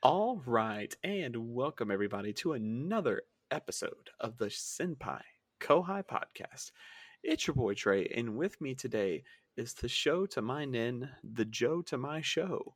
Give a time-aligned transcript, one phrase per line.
[0.00, 5.22] All right, and welcome everybody to another episode of the Senpai
[5.60, 6.70] Kohai podcast.
[7.24, 9.24] It's your boy Trey, and with me today
[9.56, 12.74] is the show to my nin, the Joe to my show.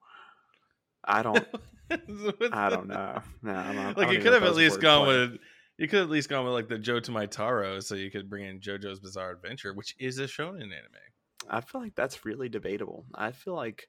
[1.05, 1.47] I don't,
[2.53, 3.23] I don't know.
[3.41, 5.39] No, I don't, like you could have at least gone with
[5.79, 8.29] you could at least gone with like the Joe to my Taro, so you could
[8.29, 10.99] bring in JoJo's Bizarre Adventure, which is a shonen anime.
[11.49, 13.07] I feel like that's really debatable.
[13.15, 13.89] I feel like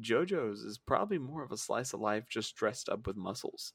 [0.00, 3.72] JoJo's is probably more of a slice of life just dressed up with muscles.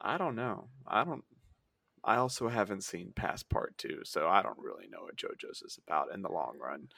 [0.00, 0.68] I don't know.
[0.86, 1.24] I don't.
[2.04, 5.78] I also haven't seen past part two, so I don't really know what JoJo's is
[5.86, 6.88] about in the long run.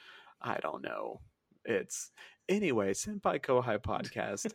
[0.41, 1.21] I don't know.
[1.63, 2.11] It's
[2.49, 4.51] anyway, Senpai Kohai podcast.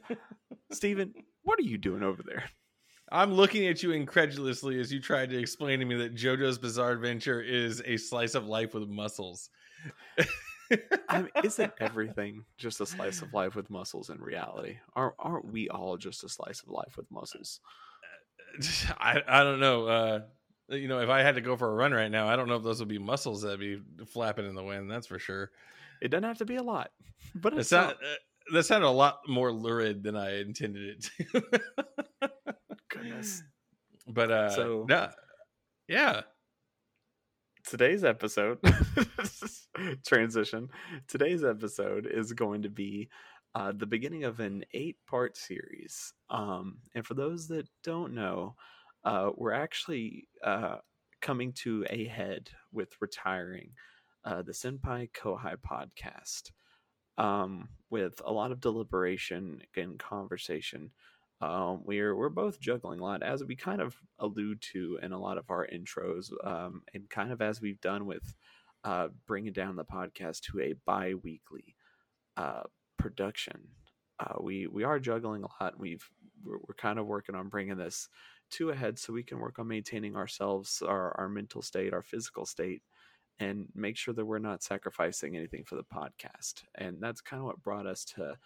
[0.72, 2.44] Steven, what are you doing over there?
[3.12, 6.92] I'm looking at you incredulously as you tried to explain to me that JoJo's Bizarre
[6.92, 9.50] Adventure is a slice of life with muscles.
[11.08, 14.78] I mean, isn't everything just a slice of life with muscles in reality?
[14.94, 17.60] Aren't aren't we all just a slice of life with muscles?
[18.98, 19.86] I I don't know.
[19.86, 20.20] Uh,
[20.68, 22.54] you know, if I had to go for a run right now, I don't know
[22.56, 24.90] if those would be muscles that'd be flapping in the wind.
[24.90, 25.50] That's for sure.
[26.00, 26.90] It doesn't have to be a lot,
[27.34, 27.86] but it's It's not.
[27.86, 27.94] not.
[27.96, 28.14] Uh,
[28.54, 32.30] that sounded a lot more lurid than I intended it to.
[32.88, 33.42] Goodness.
[34.08, 35.10] But uh, So- no,
[35.88, 36.22] yeah,
[37.70, 38.58] Today's episode
[40.04, 40.70] transition.
[41.06, 43.08] Today's episode is going to be
[43.54, 46.12] uh, the beginning of an eight-part series.
[46.30, 48.56] Um, and for those that don't know,
[49.04, 50.78] uh, we're actually uh,
[51.22, 53.70] coming to a head with retiring
[54.24, 56.50] uh, the Senpai Kohai podcast.
[57.18, 60.90] Um, with a lot of deliberation and conversation,
[61.40, 65.18] um, we're we're both juggling a lot, as we kind of allude to in a
[65.18, 68.34] lot of our intros, um, and kind of as we've done with
[68.84, 71.76] uh, bringing down the podcast to a bi-weekly
[72.36, 72.62] uh,
[72.98, 73.68] production.
[74.18, 75.78] Uh, we we are juggling a lot.
[75.78, 76.06] We've
[76.44, 78.08] we're, we're kind of working on bringing this
[78.52, 82.02] to a head so we can work on maintaining ourselves, our our mental state, our
[82.02, 82.82] physical state,
[83.38, 86.64] and make sure that we're not sacrificing anything for the podcast.
[86.74, 88.36] And that's kind of what brought us to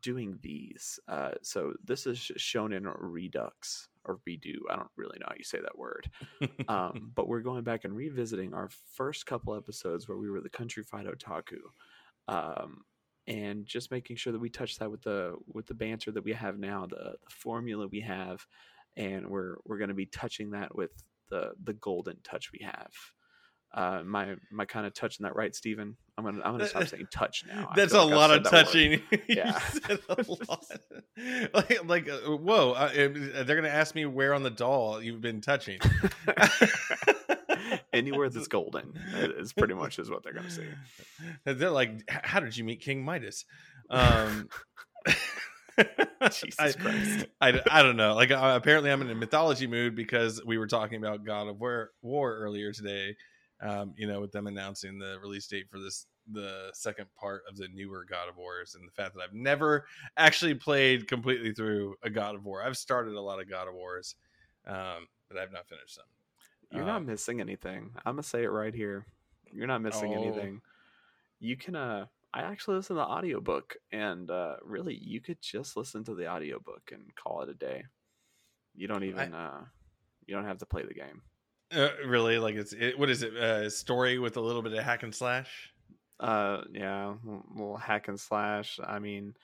[0.00, 0.98] doing these.
[1.08, 4.56] Uh, so this is sh- Shonen Redux or Redo.
[4.70, 6.10] I don't really know how you say that word.
[6.68, 10.48] Um, but we're going back and revisiting our first couple episodes where we were the
[10.48, 11.58] countrified otaku,
[12.26, 12.84] um,
[13.26, 16.32] and just making sure that we touch that with the with the banter that we
[16.32, 18.46] have now, the, the formula we have,
[18.96, 20.90] and we're we're going to be touching that with
[21.28, 22.92] the the golden touch we have.
[23.74, 25.96] Uh, my my kind of touching that right, Stephen?
[26.16, 27.72] I'm gonna I'm gonna stop saying touch now.
[27.74, 29.02] That's a like lot of that touching.
[29.28, 29.58] Yeah.
[29.88, 29.98] a
[30.48, 30.64] lot.
[31.52, 32.70] like, like, uh, whoa!
[32.70, 35.80] Uh, uh, they're gonna ask me where on the doll you've been touching.
[37.92, 40.68] Anywhere that's golden is pretty much is what they're gonna say.
[41.44, 43.44] They're like, "How did you meet King Midas?"
[43.90, 44.48] Um,
[46.30, 47.26] Jesus I, Christ.
[47.40, 48.14] I, I don't know.
[48.14, 51.60] Like, uh, apparently, I'm in a mythology mood because we were talking about God of
[51.60, 53.16] War, War earlier today.
[53.64, 57.56] Um, you know, with them announcing the release date for this, the second part of
[57.56, 59.86] the newer God of Wars, and the fact that I've never
[60.18, 62.62] actually played completely through a God of War.
[62.62, 64.16] I've started a lot of God of Wars,
[64.66, 66.04] um, but I've not finished them.
[66.70, 67.92] You're not Um, missing anything.
[68.04, 69.06] I'm gonna say it right here.
[69.52, 70.16] You're not missing Oh.
[70.16, 70.60] anything.
[71.40, 75.76] You can uh I actually listen to the audiobook and uh really you could just
[75.76, 77.84] listen to the audiobook and call it a day.
[78.74, 79.64] You don't even uh
[80.26, 81.22] you don't have to play the game.
[81.72, 83.36] Uh, really, like it's it, what is it?
[83.36, 85.72] Uh, story with a little bit of hack and slash.
[86.20, 88.78] Uh yeah, a little hack and slash.
[88.86, 89.34] I mean,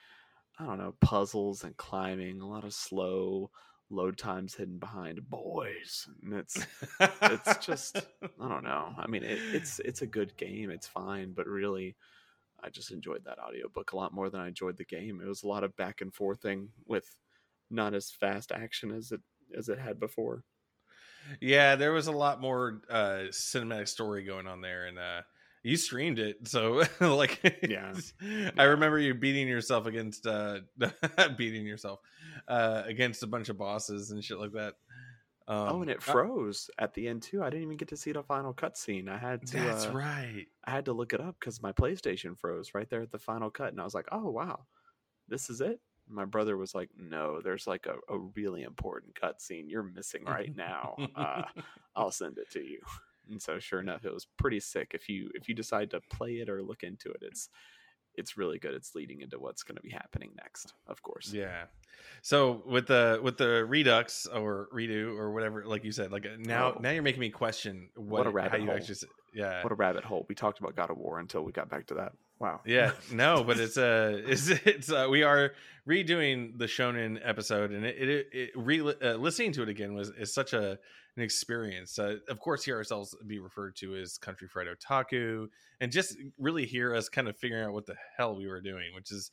[0.59, 3.51] I don't know, puzzles and climbing, a lot of slow
[3.91, 6.09] load times hidden behind boys.
[6.23, 6.65] And it's
[7.01, 8.07] it's just
[8.41, 8.95] I don't know.
[8.97, 10.71] I mean, it, it's it's a good game.
[10.71, 11.97] It's fine, but really,
[12.63, 15.21] I just enjoyed that audiobook a lot more than I enjoyed the game.
[15.21, 17.17] It was a lot of back and forthing with
[17.71, 19.21] not as fast action as it
[19.57, 20.45] as it had before.
[21.41, 25.23] Yeah, there was a lot more uh cinematic story going on there and uh
[25.63, 26.49] you streamed it.
[26.49, 27.93] So like Yeah.
[28.57, 30.61] I remember you beating yourself against uh
[31.37, 32.01] beating yourself
[32.49, 34.75] uh against a bunch of bosses and shit like that.
[35.51, 37.43] Um, oh, and it uh, froze at the end too.
[37.43, 39.09] I didn't even get to see the final cutscene.
[39.09, 39.57] I had to.
[39.57, 40.47] that's uh, right.
[40.65, 43.51] I had to look it up because my PlayStation froze right there at the final
[43.51, 44.61] cut, and I was like, "Oh wow,
[45.29, 49.65] this is it." My brother was like, "No, there's like a, a really important cutscene
[49.69, 50.97] you're missing right now.
[51.15, 51.43] Uh,
[51.97, 52.81] I'll send it to you."
[53.31, 54.91] And so, sure enough, it was pretty sick.
[54.95, 57.49] If you if you decide to play it or look into it, it's
[58.17, 58.75] it's really good.
[58.75, 61.33] It's leading into what's going to be happening next, of course.
[61.33, 61.67] Yeah.
[62.23, 66.31] So with the with the redux or redo or whatever, like you said, like uh,
[66.39, 66.81] now Oh.
[66.81, 68.75] now you're making me question What what, a how you hole.
[68.77, 68.97] actually.
[69.33, 69.63] Yeah.
[69.63, 70.27] What a rabbit hole.
[70.29, 72.13] We talked about God of War until we got back to that.
[72.41, 72.61] Wow.
[72.65, 75.53] Yeah, no, but it's uh it's it's uh, we are
[75.87, 80.09] redoing the shonen episode, and it it, it re uh, listening to it again was
[80.11, 80.79] is such a
[81.17, 81.99] an experience.
[81.99, 85.49] Uh, of course, hear ourselves be referred to as country fried otaku,
[85.81, 88.95] and just really hear us kind of figuring out what the hell we were doing,
[88.95, 89.31] which is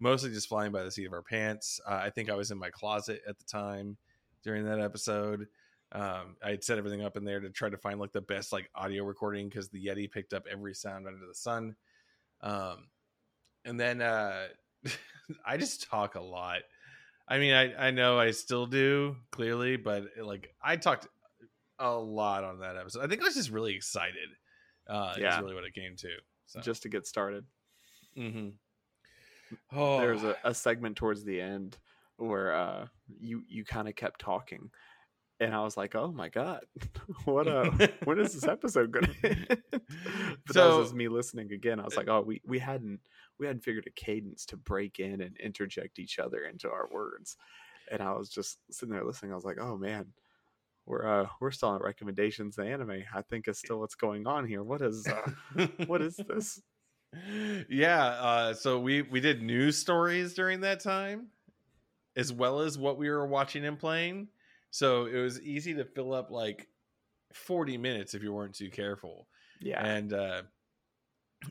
[0.00, 1.80] mostly just flying by the seat of our pants.
[1.86, 3.96] Uh, I think I was in my closet at the time
[4.42, 5.46] during that episode.
[5.92, 8.52] Um, I had set everything up in there to try to find like the best
[8.52, 11.74] like audio recording because the Yeti picked up every sound under the sun.
[12.40, 12.88] Um,
[13.64, 14.46] and then uh,
[15.46, 16.60] I just talk a lot.
[17.28, 21.06] I mean, I, I know I still do clearly, but like I talked
[21.78, 23.04] a lot on that episode.
[23.04, 24.28] I think I was just really excited.
[24.88, 26.08] Uh, yeah, is really what it came to.
[26.46, 26.60] So.
[26.60, 27.44] Just to get started.
[28.16, 28.48] Mm-hmm.
[29.76, 29.98] Oh.
[29.98, 31.76] There's a, a segment towards the end
[32.16, 32.86] where uh,
[33.20, 34.70] you you kind of kept talking,
[35.40, 36.64] and I was like, "Oh my god,
[37.24, 37.70] what uh,
[38.04, 41.80] when is this episode gonna?" but so, that was me listening again.
[41.80, 43.00] I was like, "Oh, we we hadn't
[43.38, 47.36] we hadn't figured a cadence to break in and interject each other into our words,"
[47.90, 49.32] and I was just sitting there listening.
[49.32, 50.06] I was like, "Oh man."
[50.86, 52.56] We're uh, we're still on recommendations.
[52.56, 54.62] The anime, I think, is still what's going on here.
[54.62, 56.60] What is uh, what is this?
[57.70, 61.28] Yeah, uh, so we we did news stories during that time,
[62.16, 64.28] as well as what we were watching and playing
[64.70, 66.68] so it was easy to fill up like
[67.32, 69.28] 40 minutes if you weren't too careful.
[69.60, 69.84] Yeah.
[69.84, 70.42] And uh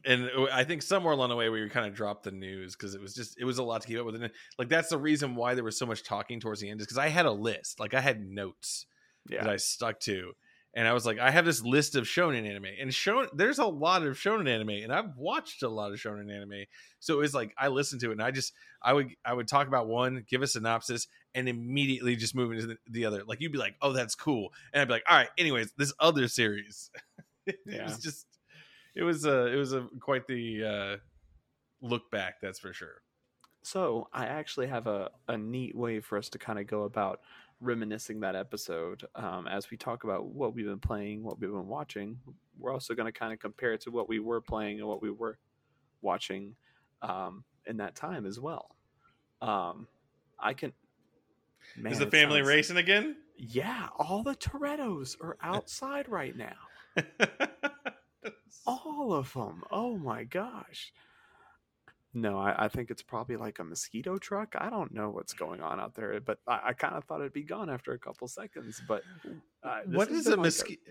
[0.05, 3.01] and I think somewhere along the way we kind of dropped the news because it
[3.01, 4.21] was just it was a lot to keep up with.
[4.21, 6.87] And like that's the reason why there was so much talking towards the end is
[6.87, 8.85] because I had a list, like I had notes
[9.29, 9.43] yeah.
[9.43, 10.33] that I stuck to,
[10.77, 13.65] and I was like, I have this list of shonen anime, and shonen there's a
[13.65, 16.65] lot of shonen anime, and I've watched a lot of shonen anime.
[16.99, 19.47] So it was like I listened to it, and I just I would I would
[19.47, 23.23] talk about one, give a synopsis, and immediately just move into the, the other.
[23.25, 25.93] Like you'd be like, oh, that's cool, and I'd be like, all right, anyways, this
[25.99, 26.91] other series.
[27.47, 27.85] it yeah.
[27.85, 28.27] was just
[28.95, 30.97] it was a it was a quite the uh,
[31.81, 33.01] look back, that's for sure.
[33.63, 37.19] So I actually have a, a neat way for us to kind of go about
[37.59, 41.67] reminiscing that episode um, as we talk about what we've been playing, what we've been
[41.67, 42.19] watching.
[42.59, 45.01] We're also going to kind of compare it to what we were playing and what
[45.01, 45.37] we were
[46.01, 46.55] watching
[47.01, 48.75] um, in that time as well.
[49.41, 49.87] Um,
[50.39, 50.73] I can.
[51.75, 53.17] Man, Is the family sounds, racing again?
[53.35, 56.55] Yeah, all the Torettos are outside right now.
[58.65, 59.63] all of them.
[59.71, 60.93] Oh my gosh.
[62.17, 64.55] No, I, I, think it's probably like a mosquito truck.
[64.57, 67.31] I don't know what's going on out there, but I, I kind of thought it'd
[67.31, 68.81] be gone after a couple seconds.
[68.87, 69.03] But
[69.63, 70.81] uh, what is a like mosquito?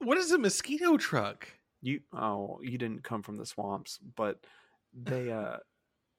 [0.00, 1.46] What is a mosquito truck?
[1.80, 4.44] You oh, you didn't come from the swamps, but
[4.92, 5.58] they uh,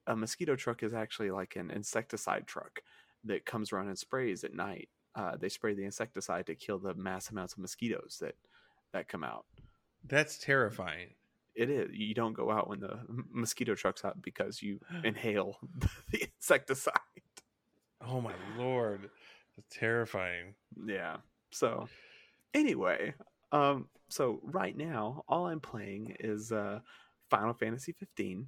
[0.07, 2.79] a mosquito truck is actually like an insecticide truck
[3.25, 4.87] that comes around and sprays at night.
[5.15, 8.35] Uh, they spray the insecticide to kill the mass amounts of mosquitoes that
[8.93, 9.43] that come out.
[10.07, 11.09] That's terrifying
[11.55, 11.89] it is.
[11.93, 12.99] You don't go out when the
[13.31, 15.57] mosquito truck's out because you inhale
[16.11, 16.93] the insecticide.
[18.05, 19.09] Oh my lord,
[19.55, 20.55] that's terrifying.
[20.85, 21.17] Yeah.
[21.51, 21.87] So,
[22.53, 23.13] anyway,
[23.51, 26.79] um, so right now all I'm playing is uh,
[27.29, 28.47] Final Fantasy 15.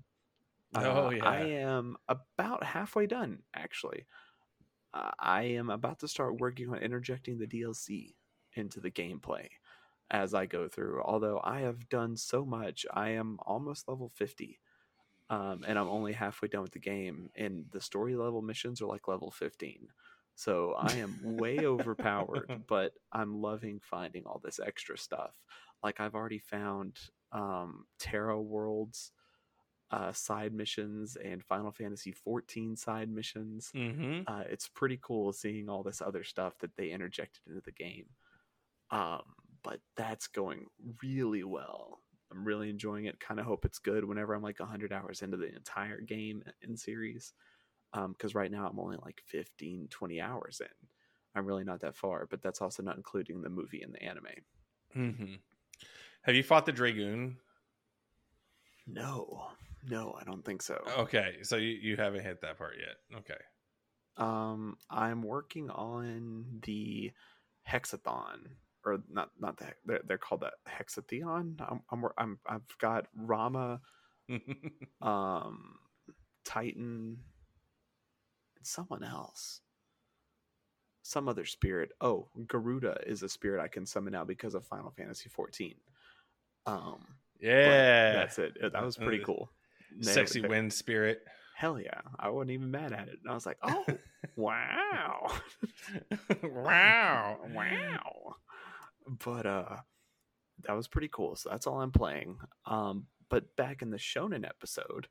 [0.75, 1.23] Uh, oh yeah.
[1.23, 4.05] I am about halfway done actually.
[4.93, 8.15] Uh, I am about to start working on interjecting the DLC
[8.53, 9.47] into the gameplay
[10.09, 11.01] as I go through.
[11.03, 14.59] Although I have done so much, I am almost level 50.
[15.29, 18.85] Um, and I'm only halfway done with the game, and the story level missions are
[18.85, 19.89] like level 15.
[20.35, 25.35] So I am way overpowered, but I'm loving finding all this extra stuff.
[25.83, 26.97] Like I've already found
[27.33, 29.11] um, Terra Wars
[29.91, 33.71] uh, side missions and Final Fantasy 14 side missions.
[33.75, 34.21] Mm-hmm.
[34.27, 38.05] Uh, it's pretty cool seeing all this other stuff that they interjected into the game.
[38.91, 39.23] Um,
[39.67, 40.65] but that's going
[41.03, 41.99] really well.
[42.31, 43.19] I'm really enjoying it.
[43.19, 46.77] Kind of hope it's good whenever I'm like 100 hours into the entire game in
[46.77, 47.33] series.
[47.93, 50.87] Because um, right now I'm only like 15, 20 hours in.
[51.35, 54.25] I'm really not that far, but that's also not including the movie and the anime.
[54.95, 55.33] Mm-hmm.
[56.21, 57.37] Have you fought the Dragoon?
[58.87, 59.47] No,
[59.89, 60.81] no, I don't think so.
[60.97, 63.19] Okay, so you, you haven't hit that part yet.
[63.19, 63.39] Okay.
[64.15, 67.11] Um, I'm working on the
[67.69, 68.47] Hexathon
[68.87, 71.55] or not not that they're, they're called the hexatheon.
[71.59, 73.79] I'm, I'm i'm i've got Ramuh
[75.01, 75.75] um
[76.45, 77.17] titan
[78.55, 79.61] and someone else.
[81.03, 81.91] Some other spirit.
[82.01, 85.75] Oh garuda is a spirit i can summon now because of final fantasy 14
[86.65, 87.05] um
[87.39, 88.13] yeah.
[88.13, 88.57] that's it.
[88.59, 89.51] That was pretty cool.
[90.01, 91.21] Sexy wind spirit.
[91.55, 92.01] hell yeah.
[92.19, 93.19] I wasn't even mad at it.
[93.21, 93.85] And i was like oh
[94.35, 95.31] wow.
[96.43, 97.37] Wow.
[97.53, 98.35] Wow
[99.23, 99.77] but uh
[100.63, 104.47] that was pretty cool so that's all i'm playing um but back in the Shonen
[104.47, 105.07] episode,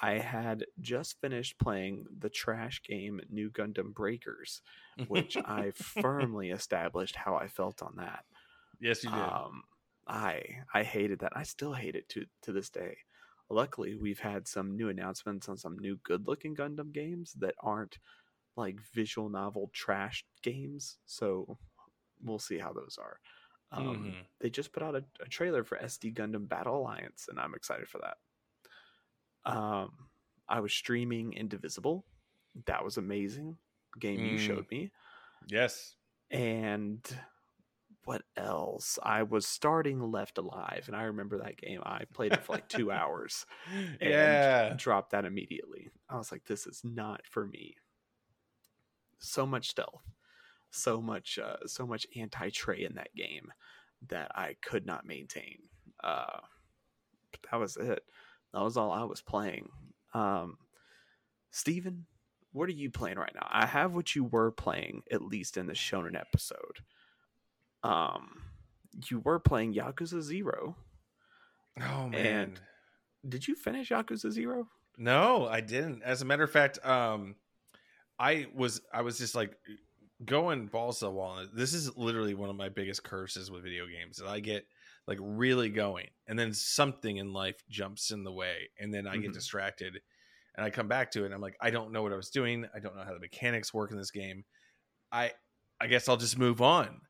[0.00, 4.62] I had just finished playing the trash game New Gundam Breakers,
[5.08, 8.24] which I firmly established how I felt on that.
[8.80, 9.18] yes, you did.
[9.18, 9.62] Um,
[10.06, 10.42] I
[10.72, 11.32] I hated that.
[11.36, 12.98] I still hate it to to this day.
[13.50, 17.98] Luckily, we've had some new announcements on some new good-looking Gundam games that aren't
[18.56, 20.98] like visual novel trash games.
[21.06, 21.58] So
[22.22, 23.20] we'll see how those are.
[23.70, 24.26] Um, Mhm.
[24.40, 27.88] They just put out a, a trailer for SD Gundam Battle Alliance, and I'm excited
[27.88, 28.18] for that.
[29.44, 30.10] Um,
[30.48, 32.04] I was streaming Indivisible.
[32.66, 33.58] That was amazing.
[33.98, 34.38] Game you Mm.
[34.38, 34.90] showed me
[35.48, 35.96] yes.
[36.30, 37.00] and
[38.04, 38.98] what else?
[39.02, 41.82] I was starting Left Alive, and I remember that game.
[41.84, 43.44] I played it for like two hours
[44.00, 44.74] and Yeah.
[44.76, 45.90] dropped that immediately.
[46.08, 47.76] I was like, this is not for me.
[49.18, 50.04] So much stealth,
[50.70, 53.52] so much, uh, so much anti Trey in that game
[54.08, 55.58] that I could not maintain.
[56.02, 56.38] Uh,
[57.32, 58.02] but that was it.
[58.52, 59.68] That was all I was playing.
[60.14, 60.58] Um,
[61.50, 62.06] Steven,
[62.52, 63.46] what are you playing right now?
[63.50, 66.78] I have what you were playing, at least in the Shonen episode.
[67.82, 68.42] Um,
[69.10, 70.76] you were playing Yakuza Zero.
[71.80, 72.26] Oh man.
[72.26, 72.60] And-
[73.28, 74.68] Did you finish Yakuza Zero?
[74.96, 76.02] No, I didn't.
[76.02, 77.36] As a matter of fact, um,
[78.18, 79.52] I was I was just like
[80.24, 81.46] going balls to the wall.
[81.52, 84.66] This is literally one of my biggest curses with video games I get
[85.06, 89.18] like really going, and then something in life jumps in the way, and then I
[89.18, 89.32] get Mhm.
[89.32, 90.00] distracted,
[90.56, 92.30] and I come back to it, and I'm like, I don't know what I was
[92.30, 92.66] doing.
[92.74, 94.44] I don't know how the mechanics work in this game.
[95.12, 95.34] I
[95.80, 97.00] I guess I'll just move on.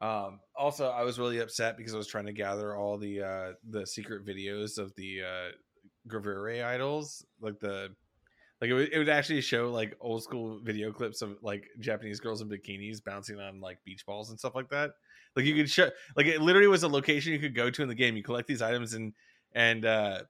[0.00, 3.52] Um, also, I was really upset because I was trying to gather all the uh,
[3.64, 5.50] the secret videos of the uh,
[6.08, 7.96] Gravure idols, like the
[8.60, 12.20] like it would, it would actually show like old school video clips of like Japanese
[12.20, 14.92] girls in bikinis bouncing on like beach balls and stuff like that.
[15.34, 17.88] Like you could show like it literally was a location you could go to in
[17.88, 18.16] the game.
[18.16, 19.12] You collect these items and
[19.54, 20.22] and uh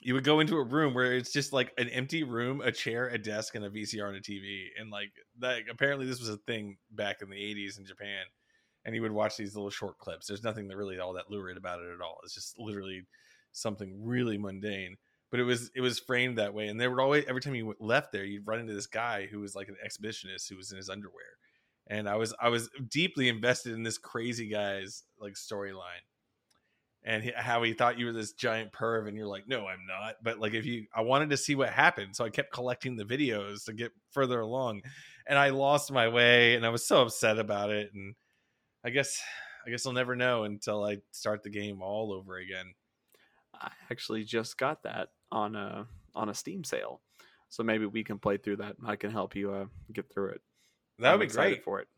[0.00, 3.08] you would go into a room where it's just like an empty room, a chair,
[3.08, 4.66] a desk, and a VCR and a TV.
[4.78, 5.10] And like
[5.40, 8.24] that apparently this was a thing back in the 80s in Japan.
[8.84, 10.28] And you would watch these little short clips.
[10.28, 12.18] There's nothing that really all that lurid about it at all.
[12.22, 13.02] It's just literally
[13.52, 14.96] something really mundane
[15.30, 16.68] but it was it was framed that way.
[16.68, 19.40] And they were always every time you left there you'd run into this guy who
[19.40, 21.24] was like an exhibitionist who was in his underwear.
[21.86, 26.04] And i was i was deeply invested in this crazy guy's like storyline.
[27.04, 29.86] And he, how he thought you were this giant perv and you're like no i'm
[29.86, 30.16] not.
[30.22, 33.04] But like if you i wanted to see what happened so i kept collecting the
[33.04, 34.82] videos to get further along.
[35.26, 37.90] And i lost my way and i was so upset about it.
[37.94, 38.14] And
[38.82, 39.20] i guess
[39.66, 42.74] i guess i'll never know until i start the game all over again.
[43.60, 47.00] I actually just got that on a on a Steam sale,
[47.48, 48.76] so maybe we can play through that.
[48.86, 50.40] I can help you uh, get through it.
[50.98, 51.88] that would I'm be great for it.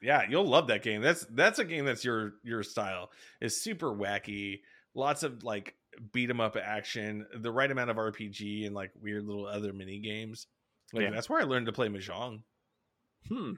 [0.00, 1.02] Yeah, you'll love that game.
[1.02, 3.10] That's that's a game that's your your style.
[3.40, 4.60] It's super wacky.
[4.94, 5.74] Lots of like
[6.12, 9.98] beat 'em up action, the right amount of RPG and like weird little other mini
[9.98, 10.46] games.
[10.92, 11.10] Like Yeah.
[11.10, 12.42] that's where I learned to play mahjong.
[13.28, 13.52] Hmm.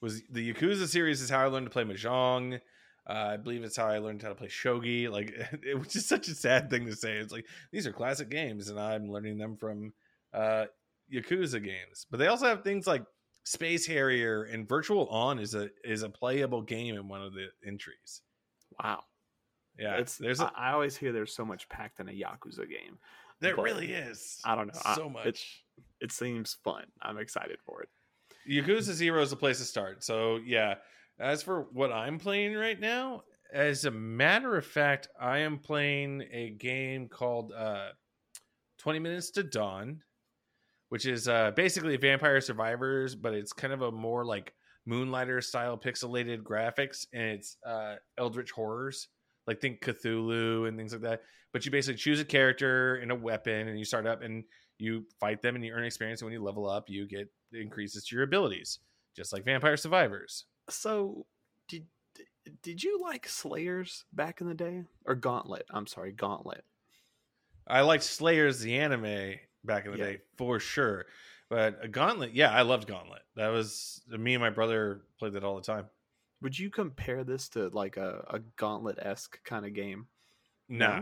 [0.00, 2.60] Was the Yakuza series is how I learned to play mahjong.
[3.08, 5.10] Uh, I believe it's how I learned how to play shogi.
[5.10, 5.32] Like
[5.66, 7.16] it was just such a sad thing to say.
[7.16, 9.92] It's like these are classic games, and I'm learning them from
[10.34, 10.66] uh,
[11.12, 12.06] Yakuza games.
[12.10, 13.04] But they also have things like
[13.44, 17.46] Space Harrier and Virtual On is a is a playable game in one of the
[17.66, 18.22] entries.
[18.82, 19.04] Wow.
[19.78, 22.68] Yeah, it's there's I, a, I always hear there's so much packed in a Yakuza
[22.68, 22.98] game.
[23.40, 24.38] there really is.
[24.44, 24.80] I don't know.
[24.84, 25.64] I- so it- much.
[26.02, 26.84] It seems fun.
[27.02, 27.88] I'm excited for it.
[28.50, 30.04] Yakuza Zero is a place to start.
[30.04, 30.74] So yeah.
[31.20, 36.24] As for what I'm playing right now, as a matter of fact, I am playing
[36.32, 37.90] a game called uh,
[38.78, 40.00] 20 Minutes to Dawn,
[40.88, 44.54] which is uh, basically Vampire Survivors, but it's kind of a more like
[44.86, 49.08] Moonlighter style pixelated graphics, and it's uh, Eldritch horrors,
[49.46, 51.20] like think Cthulhu and things like that.
[51.52, 54.44] But you basically choose a character and a weapon, and you start up and
[54.78, 56.22] you fight them, and you earn experience.
[56.22, 58.78] And when you level up, you get increases to your abilities,
[59.14, 60.46] just like Vampire Survivors.
[60.70, 61.26] So,
[61.68, 61.88] did
[62.62, 65.66] did you like Slayers back in the day or Gauntlet?
[65.70, 66.64] I'm sorry, Gauntlet.
[67.66, 70.04] I liked Slayers the anime back in the Yeah.
[70.04, 71.06] day for sure.
[71.48, 73.22] But a Gauntlet, yeah, I loved Gauntlet.
[73.36, 75.90] That was me and my brother played that all the time.
[76.42, 80.08] Would you compare this to like a, a Gauntlet esque kind of game?
[80.68, 81.00] Nah,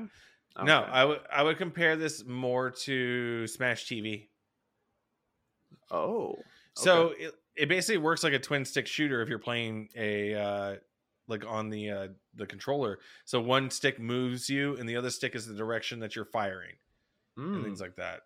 [0.57, 4.31] No, no, I would I would compare this more to Smash TV.
[5.91, 10.35] oh, So it, it basically works like a twin stick shooter if you're playing a
[10.35, 10.77] uh,
[11.27, 12.99] like on the uh, the controller.
[13.25, 16.77] So one stick moves you, and the other stick is the direction that you're firing.
[17.37, 18.23] and Mm, things like that.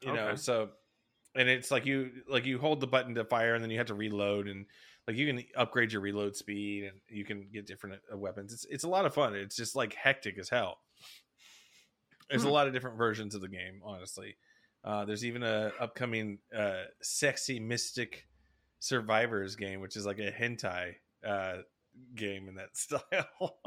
[0.00, 0.70] You know, so
[1.34, 3.86] and it's like you like you hold the button to fire and then you have
[3.88, 4.66] to reload and
[5.06, 8.64] like you can upgrade your reload speed and you can get different uh, weapons it's
[8.66, 10.78] it's a lot of fun it's just like hectic as hell
[12.28, 12.48] there's Hmm.
[12.48, 14.36] a lot of different versions of the game honestly
[14.84, 18.26] uh, there's even a upcoming uh, sexy mystic
[18.80, 20.94] survivors game which is like a hentai
[21.26, 21.56] uh,
[22.14, 23.58] game in that style.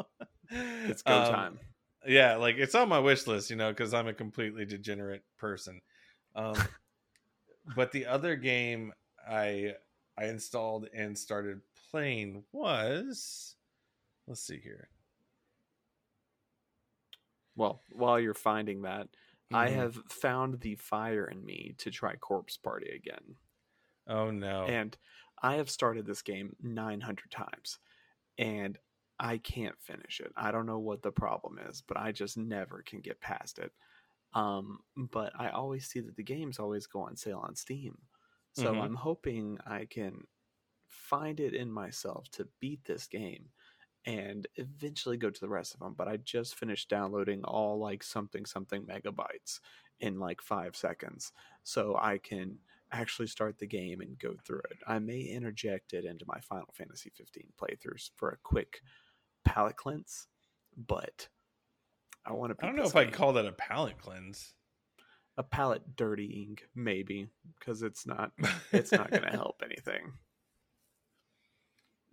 [0.51, 1.59] It's go Um, time.
[2.05, 5.81] yeah like it's on my wish list you know because i'm a completely degenerate person.
[6.35, 6.55] Um
[7.75, 8.93] but the other game
[9.27, 9.73] i
[10.17, 13.55] i installed and started playing was
[14.27, 14.89] let's see here.
[17.55, 19.07] Well, while you're finding that,
[19.53, 19.71] I Mhm.
[19.71, 23.37] have found the fire in me to try Corpse Party again.
[24.07, 24.97] oh no And
[25.41, 27.79] I have started this game 900 times
[28.37, 28.79] and
[29.19, 30.33] I can't finish it.
[30.37, 33.73] I don't know what the problem is, but I just never can get past it.
[34.33, 38.03] Um, but I always see that the games always go on sale on Steam.
[38.53, 38.81] So Mhm.
[38.81, 40.27] I'm hoping I can
[40.87, 43.51] find it in myself to beat this game
[44.07, 45.93] and eventually go to the rest of them.
[45.95, 49.59] But I just finished downloading all like something something megabytes
[49.99, 51.33] in like five seconds.
[51.63, 52.57] So I can
[52.91, 54.77] actually start the game and go through it.
[54.87, 58.81] I may interject it into my Final Fantasy 15 playthroughs for a quick
[59.43, 60.27] palate cleanse,
[60.77, 61.27] but
[62.25, 62.65] I want to.
[62.65, 64.53] i don't know if i'd call that a palate cleanse
[65.37, 67.27] a palate dirtying, maybe,
[67.59, 68.31] because it's not.
[68.73, 70.13] It's not going to help anything.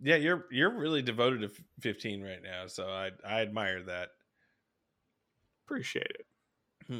[0.03, 4.09] Yeah you're you're really devoted to 15 right now so i i admire that
[5.67, 6.27] Appreciate it.
[6.89, 6.93] Hmm.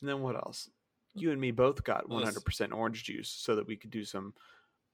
[0.00, 0.68] And then what else?
[1.14, 4.34] You and me both got Let's- 100% orange juice so that we could do some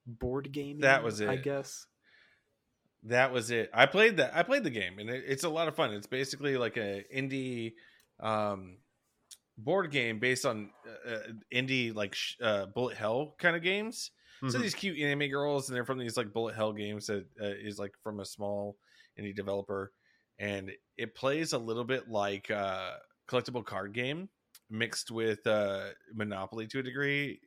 [0.07, 0.79] board gaming.
[0.79, 1.27] That was it.
[1.27, 1.87] I guess.
[3.03, 5.67] that was it i played that i played the game and it, it's a lot
[5.67, 7.73] of fun it's basically like a indie
[8.19, 8.77] um
[9.59, 10.71] board game based on
[11.07, 11.19] uh, uh,
[11.53, 14.09] indie like sh- uh, bullet hell kind of games
[14.47, 14.61] so Mhm.
[14.61, 17.79] these cute anime girls and they're from these like bullet hell games that uh, is
[17.79, 18.77] like from a small
[19.19, 19.93] indie developer
[20.39, 24.29] and it plays a little bit like uh collectible card game
[24.69, 27.41] mixed with uh monopoly to a degree.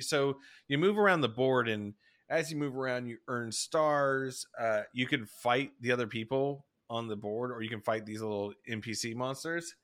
[0.00, 1.94] So you move around the board and
[2.28, 4.46] as you move around you earn stars.
[4.58, 8.20] Uh you can fight the other people on the board or you can fight these
[8.20, 9.74] little npc monsters.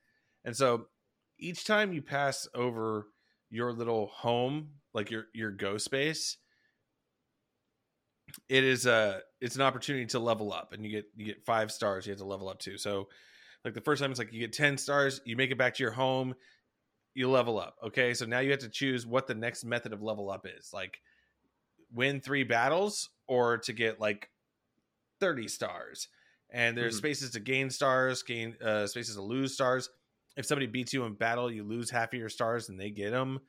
[0.45, 0.88] And so
[1.38, 3.09] each time you pass over
[3.53, 6.38] your little home like your your go space
[8.49, 11.71] it is a it's an opportunity to level up and you get you get five
[11.73, 13.09] stars you have to level up to so
[13.65, 15.83] like the first time it's like you get 10 stars you make it back to
[15.83, 16.35] your home
[17.15, 18.15] you level up okay?
[18.15, 21.01] So now you have to choose what the next method of level up is like
[21.93, 24.31] win three battles or to get like
[25.21, 26.09] 30 stars.
[26.51, 26.99] And there's Mhm.
[26.99, 29.91] spaces to gain stars gain uh, spaces to lose stars
[30.37, 33.11] if somebody beats you in battle you lose half of your stars and they get
[33.11, 33.40] them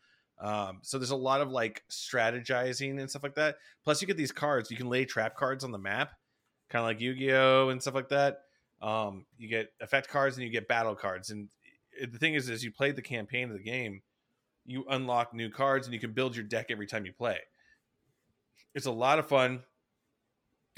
[0.41, 3.57] um, so there's a lot of like strategizing and stuff like that.
[3.83, 4.71] Plus you get these cards.
[4.71, 6.11] You can lay trap cards on the map
[6.69, 7.69] kind of like yu-gi-oh!
[7.69, 8.39] and stuff like that.
[8.81, 11.29] Um, you get effect cards and you get battle cards.
[11.29, 11.49] And
[12.01, 14.01] the thing is as you play the campaign of the game
[14.65, 17.37] you unlock new cards and you can build your deck every time you play.
[18.73, 19.61] It's a lot of fun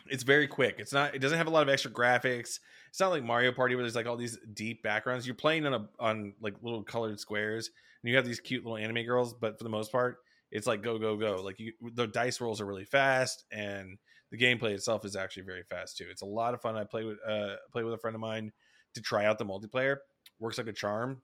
[0.08, 0.76] it's very quick.
[0.80, 2.60] It's not it doesn't have a lot of extra graphics.
[2.90, 5.26] It's not like mario party where there's like all these deep backgrounds.
[5.26, 7.70] You're playing on a on like little colored squares
[8.02, 10.18] and you have these cute little anime girls but for the most part
[10.52, 11.42] it's like go go go.
[11.44, 13.98] Like you the dice rolls are really fast and
[14.32, 16.08] the gameplay itself is actually very fast too.
[16.10, 16.76] It's a lot of fun.
[16.76, 18.52] I play with uh play with a friend of mine
[18.94, 19.98] to try out the multiplayer.
[20.40, 21.22] Works like a charm.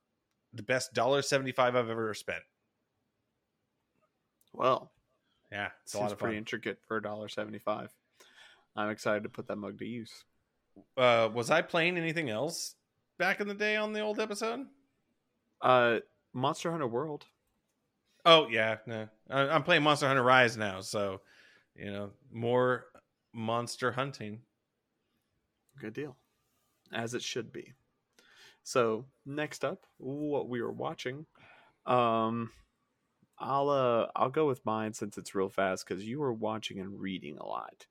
[0.54, 2.44] The best dollar 75 i've ever spent.
[4.54, 4.92] Well,
[5.52, 7.90] yeah it's a lot of pretty intricate for a dollar seventy-five.
[8.76, 10.12] I'm excited to put that mug to use.
[10.98, 12.76] uh was i playing anything else
[13.18, 14.66] back in the day on the old episode
[15.62, 16.00] Uh,
[16.34, 17.26] Monster Hunter World.
[18.26, 19.08] Oh yeah, no.
[19.30, 21.22] I, I'm playing Monster Hunter Rise now, so
[21.76, 22.86] you know more
[23.34, 24.42] monster hunting.
[25.80, 26.16] Good deal.
[26.94, 27.74] As it should be.
[28.64, 31.26] So next up, what we were watching.
[31.86, 32.52] Um
[33.40, 37.00] I'll uh I'll go with mine since it's real fast because you were watching and
[37.00, 37.88] reading a lot.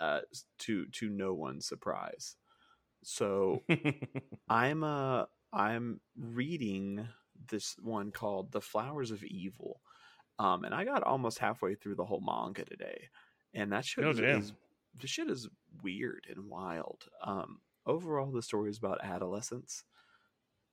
[0.00, 0.20] Uh
[0.58, 2.36] to to no one's surprise.
[3.04, 3.62] So
[4.48, 7.08] I'm uh I'm reading
[7.50, 9.80] this one called The Flowers of Evil.
[10.38, 13.08] Um and I got almost halfway through the whole manga today.
[13.54, 14.52] And that shit Oh, is, is
[15.00, 15.48] the shit is
[15.82, 17.04] weird and wild.
[17.24, 19.84] Um overall the story is about adolescence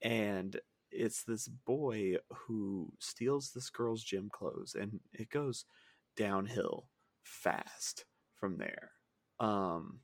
[0.02, 0.60] and
[0.92, 5.66] it's this boy who steals this girl's gym clothes and it goes
[6.16, 6.90] downhill
[7.24, 8.06] fast
[8.36, 8.92] from there.
[9.40, 10.02] Um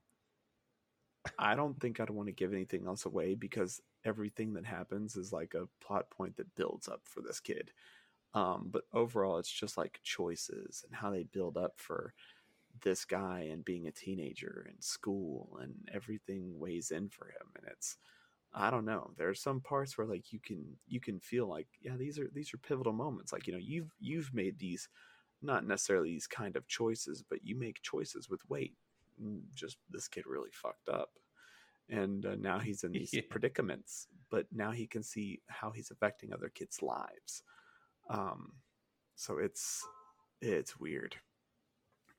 [1.40, 5.34] I don't think I'd want to give anything else away because everything that happens is
[5.34, 7.72] like a plot point that builds up for this kid.
[8.34, 12.14] Um, but overall, it's just like choices and how they build up for
[12.84, 17.48] this guy and being a teenager and school and everything weighs in for him.
[17.58, 17.98] And it's,
[18.54, 19.12] I don't know.
[19.18, 22.54] There's some parts where like you can you can feel like yeah these are these
[22.54, 23.34] are pivotal moments.
[23.34, 24.90] Like you know you've you've made these
[25.42, 28.76] not necessarily these kind of choices, but you make choices with weight.
[29.22, 31.12] Mm, just this kid really fucked up.
[31.90, 33.22] And uh, now he's in these yeah.
[33.30, 37.44] predicaments but now he can see how he's affecting other kids lives.
[38.10, 38.54] Um
[39.16, 39.84] so it's
[40.42, 41.16] it's weird.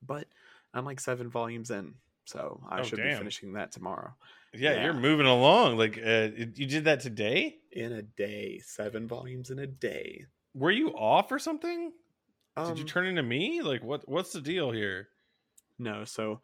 [0.04, 0.26] But
[0.74, 1.94] i'm like seven volumes in
[2.26, 3.10] so i oh, should damn.
[3.10, 4.14] be finishing that tomorrow.
[4.52, 7.56] Yeah, yeah, you're moving along like uh, you did that today?
[7.72, 8.60] In a day.
[8.64, 10.24] Seven volumes in a day.
[10.54, 11.92] Were you off or something?
[12.56, 13.62] Um, did you um turn into me?
[13.62, 15.08] Like what what's the deal here?
[15.78, 16.40] No so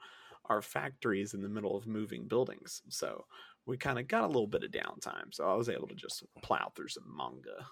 [0.47, 2.83] our factories in the middle of moving buildings.
[2.89, 3.25] So
[3.67, 5.33] we kind of got a little bit of downtime.
[5.33, 7.67] So I was able to just plow through some manga.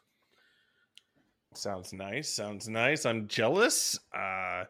[1.54, 2.28] Sounds nice.
[2.28, 3.04] Sounds nice.
[3.04, 3.98] I'm jealous.
[4.14, 4.64] Uh,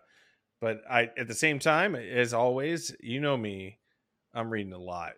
[0.61, 3.79] but I, at the same time, as always, you know me,
[4.35, 5.13] I'm reading a lot.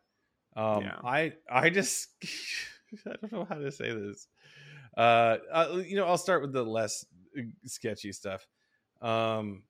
[0.57, 0.97] Um, yeah.
[1.05, 2.09] I, I just,
[3.07, 4.27] I don't know how to say this.
[4.97, 7.07] Uh, uh, you know, I'll start with the less
[7.39, 8.47] uh, sketchy stuff.
[9.01, 9.63] Um,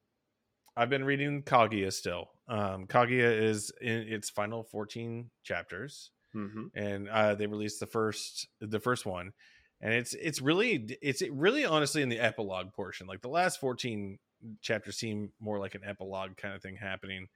[0.77, 2.31] I've been reading Kaguya still.
[2.49, 6.67] Um, Kaguya is in its final 14 chapters, mm-hmm.
[6.75, 9.33] and uh, they released the first the first one,
[9.81, 13.07] and it's it's really it's really honestly in the epilogue portion.
[13.07, 14.19] Like the last 14
[14.61, 17.29] chapters seem more like an epilogue kind of thing happening.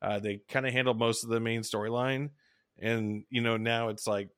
[0.00, 2.30] Uh, they kind of handled most of the main storyline,
[2.78, 4.28] and you know now it's like,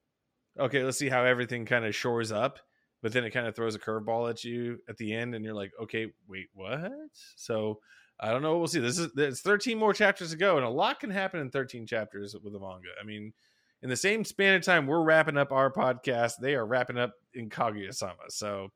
[0.59, 2.59] okay, let's see how everything kind of shores up
[3.05, 5.55] but then it kind of throws a curveball at you at the end and you're
[5.55, 6.91] like okay wait what
[7.37, 7.79] so
[8.25, 8.57] I don't know.
[8.57, 8.81] We'll see.
[8.81, 11.87] This is there's 13 more chapters to go, and a lot can happen in 13
[11.87, 12.89] chapters with the manga.
[12.99, 13.35] I mean,
[13.83, 17.13] in the same span of time we're wrapping up our podcast, they are wrapping up
[17.35, 18.31] in Kaguya-sama.
[18.31, 18.69] So,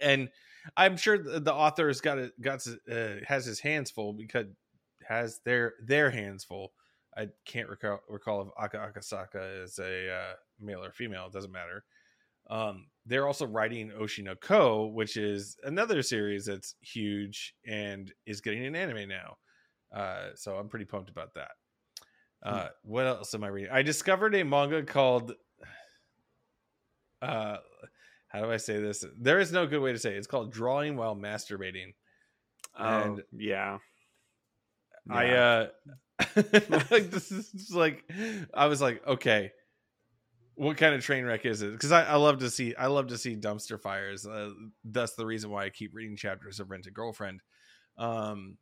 [0.00, 0.28] and
[0.76, 4.46] I'm sure the author has got it, got uh, has his hands full because
[5.06, 6.72] has their their hands full.
[7.16, 11.26] I can't recall recall if Aka Akasaka is a uh, male or female.
[11.26, 11.84] It doesn't matter.
[12.50, 18.40] Um, they're also writing Oshi no Ko, which is another series that's huge and is
[18.40, 19.36] getting an anime now.
[19.94, 21.50] Uh, so I'm pretty pumped about that.
[22.44, 22.54] Hmm.
[22.54, 23.70] Uh, what else am I reading?
[23.72, 25.34] I discovered a manga called.
[27.20, 27.58] Uh,
[28.28, 29.04] how do I say this?
[29.20, 30.16] There is no good way to say it.
[30.16, 31.94] It's called Drawing While Masturbating.
[32.78, 33.78] Oh, and yeah.
[35.06, 35.14] yeah.
[35.14, 35.66] I uh
[36.90, 38.04] like this is like
[38.54, 39.52] I was like, okay,
[40.54, 41.72] what kind of train wreck is it?
[41.72, 44.26] Because I, I, love to see I love to see dumpster fires.
[44.26, 44.50] Uh,
[44.84, 47.40] that's the reason why I keep reading chapters of Rent a Girlfriend.
[47.96, 48.58] Um,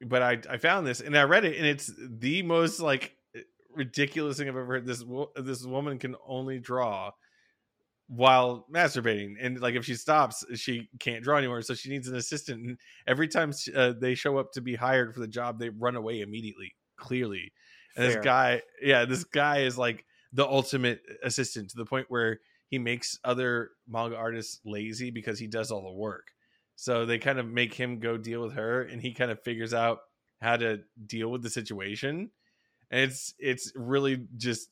[0.00, 3.16] but I I found this and I read it and it's the most like
[3.74, 4.86] ridiculous thing I've ever heard.
[4.86, 5.04] This
[5.36, 7.12] this woman can only draw
[8.06, 12.16] while masturbating and like if she stops she can't draw anymore so she needs an
[12.16, 15.70] assistant and every time uh, they show up to be hired for the job they
[15.70, 17.50] run away immediately clearly
[17.96, 18.14] and Fair.
[18.14, 20.04] this guy yeah this guy is like
[20.34, 25.46] the ultimate assistant to the point where he makes other manga artists lazy because he
[25.46, 26.28] does all the work.
[26.76, 29.72] So they kind of make him go deal with her and he kind of figures
[29.72, 30.00] out
[30.42, 32.30] how to deal with the situation.
[32.90, 34.68] And it's it's really just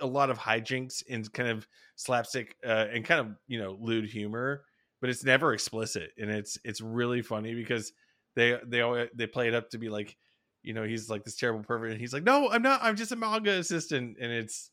[0.00, 4.06] a lot of hijinks and kind of slapstick uh, and kind of, you know, lewd
[4.06, 4.64] humor,
[5.00, 7.92] but it's never explicit and it's it's really funny because
[8.36, 10.16] they they always they play it up to be like
[10.62, 13.12] you know he's like this terrible pervert and he's like no i'm not i'm just
[13.12, 14.70] a manga assistant and it's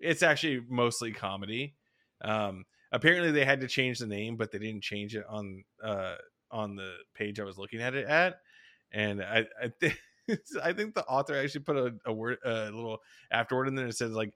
[0.00, 1.74] it's actually mostly comedy.
[2.22, 6.16] Um, apparently they had to change the name, but they didn't change it on uh
[6.50, 8.40] on the page I was looking at it at.
[8.92, 9.96] And I I, th-
[10.62, 12.98] I think the author actually put a, a word a little
[13.30, 14.32] afterward in there that says like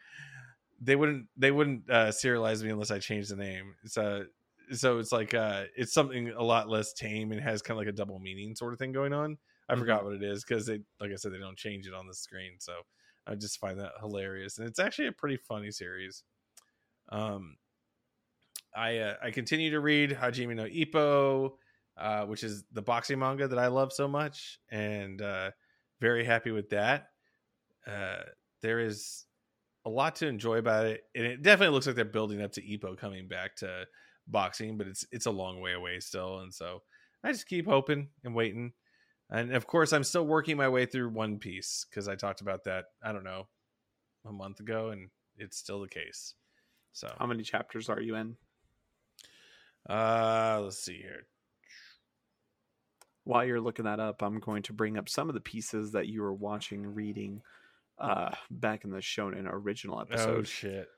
[0.80, 3.74] they wouldn't they wouldn't uh, serialize me unless I changed the name.
[3.84, 4.24] It's uh
[4.72, 7.92] so it's like uh it's something a lot less tame and has kind of like
[7.92, 9.38] a double meaning sort of thing going on.
[9.68, 9.80] I mm-hmm.
[9.80, 12.14] forgot what it is because they like I said they don't change it on the
[12.14, 12.54] screen.
[12.58, 12.72] So
[13.26, 16.22] I just find that hilarious, and it's actually a pretty funny series.
[17.10, 17.56] Um,
[18.74, 21.52] I uh, I continue to read Hajime no Ippo,
[21.96, 25.50] uh, which is the boxing manga that I love so much, and uh,
[26.00, 27.08] very happy with that.
[27.86, 28.22] Uh,
[28.62, 29.24] there is
[29.86, 32.62] a lot to enjoy about it, and it definitely looks like they're building up to
[32.62, 33.86] Ippo coming back to
[34.26, 36.82] boxing, but it's it's a long way away still, and so
[37.22, 38.72] I just keep hoping and waiting.
[39.30, 42.64] And of course, I'm still working my way through One Piece because I talked about
[42.64, 43.48] that, I don't know,
[44.24, 46.34] a month ago, and it's still the case.
[46.92, 48.36] So, how many chapters are you in?
[49.88, 51.26] Uh, let's see here.
[53.24, 56.06] While you're looking that up, I'm going to bring up some of the pieces that
[56.06, 57.42] you were watching, reading
[57.98, 60.40] uh, back in the Shonen original episode.
[60.40, 60.88] Oh, shit.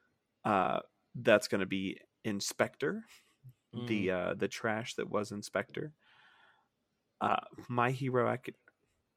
[0.44, 0.80] Uh,
[1.14, 3.04] that's going to be In/Spectre,
[3.86, 5.92] the uh, the trash that was In/Spectre.
[7.20, 7.36] Uh,
[7.68, 8.54] My Hero Ac-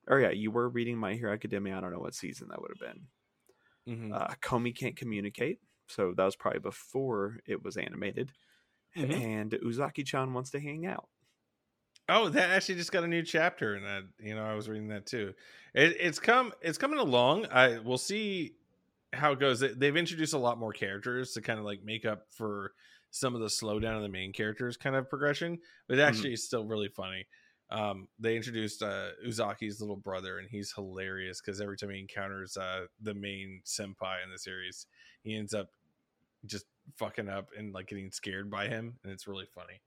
[0.08, 1.78] or yeah, you were reading My Hero Academia.
[1.78, 3.08] I don't know what season that would have been.
[3.88, 4.14] Mhm.
[4.14, 8.32] Uh, Komi can't communicate, so that was probably before it was animated.
[8.96, 9.14] Mhm.
[9.14, 11.10] And Uzaki-chan wants to hang out.
[12.08, 14.88] Oh, that actually just got a new chapter, and that you know I was reading
[14.88, 15.36] that too.
[15.76, 17.46] It, it's come, it's coming along.
[17.48, 18.56] I we'll see
[19.14, 19.60] how it goes.
[19.60, 22.74] They- They've introduced a lot more characters to kind of like make up for
[23.12, 26.44] some of the slowdown of the main characters kind of progression, but it actually is
[26.44, 27.28] still really funny.
[27.72, 32.58] Um, they introduced uh, Uzaki's little brother, and he's hilarious because every time he encounters
[32.58, 34.88] uh, the main senpai in the series,
[35.22, 35.70] he ends up
[36.46, 36.66] just
[36.98, 39.82] fucking up and like getting scared by him, and it's really funny.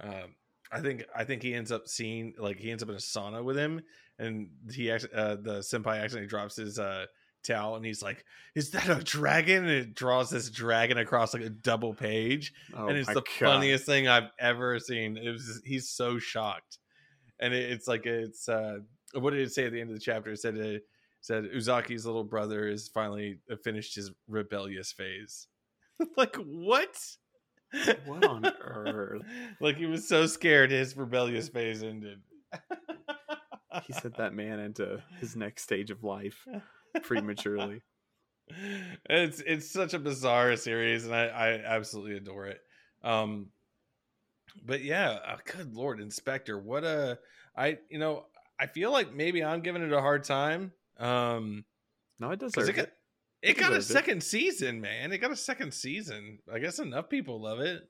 [0.00, 0.36] Um,
[0.70, 3.42] I think I think he ends up seeing like he ends up in a sauna
[3.42, 3.80] with him,
[4.18, 7.06] and he actually uh, the senpai accidentally drops his uh,
[7.42, 11.42] towel, and he's like, "Is that a dragon?" And it draws this dragon across like
[11.42, 13.26] a double page, Oh and it's the God.
[13.40, 15.16] funniest thing I've ever seen.
[15.16, 16.78] It was just- he's so shocked,
[17.40, 18.78] and it, it's like it's uh,
[19.14, 20.32] what did it say at the end of the chapter?
[20.32, 20.82] It said it
[21.20, 25.48] said Uzaki's little brother is finally uh, finished his rebellious phase.
[26.16, 26.96] like what?
[28.06, 29.22] What on earth?
[29.60, 32.20] like he was so scared his rebellious phase ended.
[33.86, 36.46] He sent that man into his next stage of life
[37.02, 37.82] prematurely.
[39.10, 42.62] it's it's such a bizarre series and I, I absolutely adore it
[43.04, 43.48] um
[44.64, 47.18] but yeah uh, good lord In/Spectre what a
[47.56, 48.26] i you know
[48.60, 51.64] i feel like maybe i'm giving it a hard time um
[52.18, 52.52] No, it does.
[52.52, 52.88] because it got
[53.42, 53.92] it got a deserved it.
[53.92, 57.88] second season man it got a second season i guess enough people love it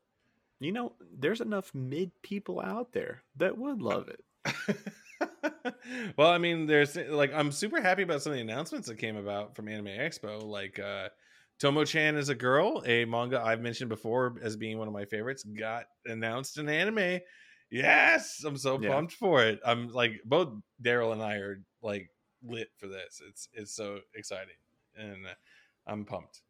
[0.60, 4.24] You know, there's enough mid people out there that would love it.
[6.16, 9.16] well, I mean, there's like I'm super happy about some of the announcements that came
[9.16, 10.42] about from Anime Expo.
[10.42, 11.08] Like uh
[11.58, 15.04] Tomo Chan is a girl, a manga I've mentioned before as being one of my
[15.04, 17.20] favorites, got announced in anime.
[17.70, 18.90] Yes, I'm so Yeah.
[18.90, 19.60] pumped for it.
[19.64, 22.10] I'm like both Daryl and I are like
[22.42, 23.20] lit for this.
[23.28, 24.54] It's it's so exciting,
[24.96, 25.34] and uh,
[25.86, 26.42] I'm pumped.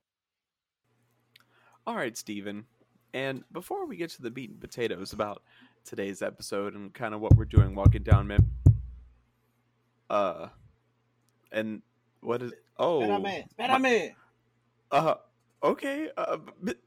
[1.87, 2.67] All right, Steven.
[3.15, 5.43] And before we get to the meat and potatoes about
[5.85, 8.53] today's episode and kind of what we're doing walking down mem
[10.11, 10.49] uh
[11.51, 11.81] and
[12.21, 14.15] what is oh Espérame, espérame.
[14.91, 15.15] Uh
[15.63, 16.39] okay uh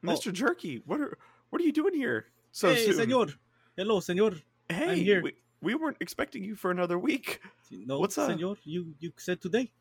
[0.03, 0.31] Mr.
[0.33, 1.17] Jerky, what are
[1.49, 2.73] what are you doing here so Oh.
[2.73, 3.09] hey, soon?
[3.09, 3.35] señor.
[3.77, 4.41] Hello, señor.
[4.69, 5.21] hey, here.
[5.21, 7.39] We, we weren't expecting you for another week.
[7.71, 8.29] No, What's up?
[8.29, 8.57] señor.
[8.63, 9.71] You you said today.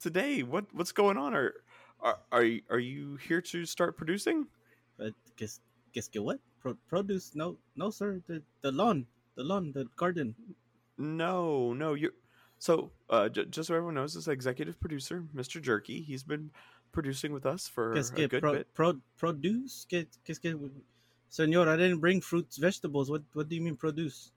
[0.00, 1.34] Today, what what's going on?
[1.34, 1.54] Are
[2.00, 4.46] are are you, are you here to start producing?
[4.98, 5.60] But guess
[5.92, 6.40] guess get what?
[6.60, 7.34] Pro- produce?
[7.34, 8.20] No, no, sir.
[8.26, 10.34] The the lawn, the lawn, the garden.
[10.98, 12.12] No, no, you're
[12.58, 15.60] so uh j- just so everyone knows, this executive producer, Mr.
[15.62, 16.50] Jerky, he's been
[16.94, 18.72] producing with us for Guess a get good pro, bit.
[18.74, 19.84] pro, produce.
[19.88, 20.56] Get guess get.
[21.30, 23.10] Señor, I didn't bring fruits, vegetables.
[23.10, 24.30] What what do you mean produce?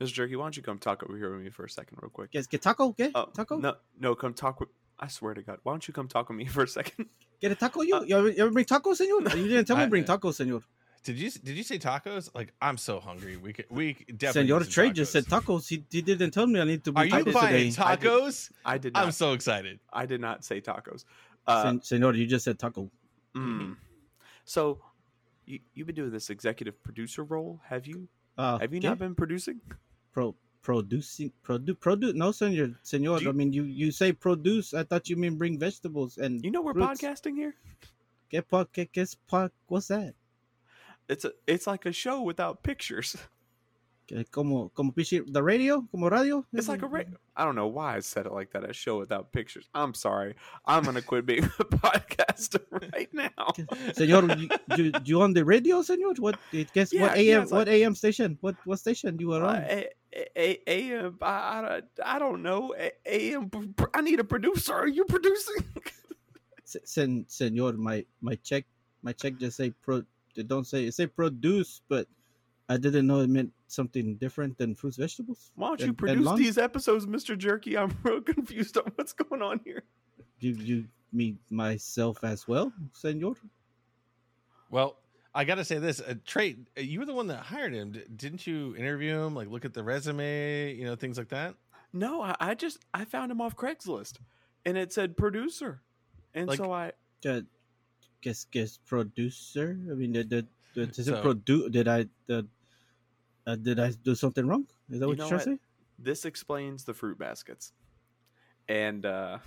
[0.00, 0.12] Mr.
[0.14, 2.30] Jerky, why don't you come talk over here with me for a second, real quick?
[2.30, 2.92] Guess get taco.
[2.92, 3.58] Get Oh, taco.
[3.58, 4.70] No, no, come talk with.
[4.98, 7.06] I swear to God, why don't you come talk with me for a second?
[7.40, 7.82] Get a taco.
[7.82, 9.34] You Uh, you, ever, you ever bring tacos, señor?
[9.36, 10.62] You didn't tell me I- to bring tacos, señor.
[11.02, 12.28] Did you did you say tacos?
[12.34, 13.38] Like I'm so hungry.
[13.38, 14.50] We could we could definitely.
[14.52, 15.44] Señor get some Trey just said tacos.
[15.64, 15.68] tacos.
[15.68, 17.82] He, he didn't tell me I need to Are you tacos buying today.
[17.82, 18.50] I did- tacos?
[18.66, 19.04] I did not.
[19.06, 19.80] I'm so excited.
[19.90, 21.04] I did not say tacos.
[21.50, 22.90] Uh, señor, you just said taco.
[23.34, 23.76] mm.
[24.44, 24.80] So,
[25.46, 28.08] you you've been doing this executive producer role, have you?
[28.38, 28.90] Uh, Have you yeah.
[28.90, 29.60] not been producing?
[30.12, 34.82] pro producing produce produce no senor senor you- i mean you you say produce i
[34.84, 37.00] thought you mean bring vegetables and You know we're fruits.
[37.00, 37.54] podcasting here.
[38.28, 40.14] get pod get, get pod what's that
[41.08, 43.16] It's a it's like a show without pictures.
[44.32, 47.04] Como como pichi- the radio como radio It's like a ra-
[47.36, 48.68] I don't know why I said it like that.
[48.68, 49.68] A show without pictures.
[49.74, 50.34] I'm sorry.
[50.66, 52.60] I'm gonna quit being a podcaster
[52.92, 53.54] right now.
[53.94, 57.42] senor you, you you on the radio senor what it guess Yeah, what am yeah,
[57.42, 59.62] it's what am station what what station you are Uh, on
[60.36, 61.82] a, AM, I, I,
[62.16, 62.74] I don't know.
[63.06, 63.48] AM,
[63.94, 64.74] I need a producer.
[64.74, 65.62] Are you producing?
[66.64, 68.64] Sen, senor my my check
[69.02, 70.02] my check just say pro
[70.46, 72.06] don't say it say produce but
[72.70, 75.98] i didn't know it meant something different than fruits vegetables Why don't you And- and
[75.98, 76.38] produce lunch?
[76.38, 77.36] these episodes, Mr.
[77.36, 77.76] Jerky?
[77.76, 79.82] I'm real confused on what's going on here.
[80.40, 80.78] you you
[81.12, 83.34] me myself as well senor
[84.70, 84.96] Well,
[85.34, 87.92] I got to say this, uh, Trey, uh, you were the one that hired him.
[87.92, 89.34] D- didn't you interview him?
[89.34, 91.54] Like, look at the resume, you know, things like that.
[91.92, 94.14] No, I, I just I found him off Craigslist,
[94.64, 95.82] and it said producer,
[96.34, 96.92] and Like- so I
[97.26, 97.40] uh,
[98.22, 99.78] guess guess producer.
[99.90, 102.46] I mean, did did, did, does it So- produ- Did I did,
[103.46, 104.66] uh, did I do something wrong?
[104.90, 105.58] Is that You what you're trying to say?
[105.98, 107.72] this explains the fruit baskets,
[108.68, 109.38] and uh,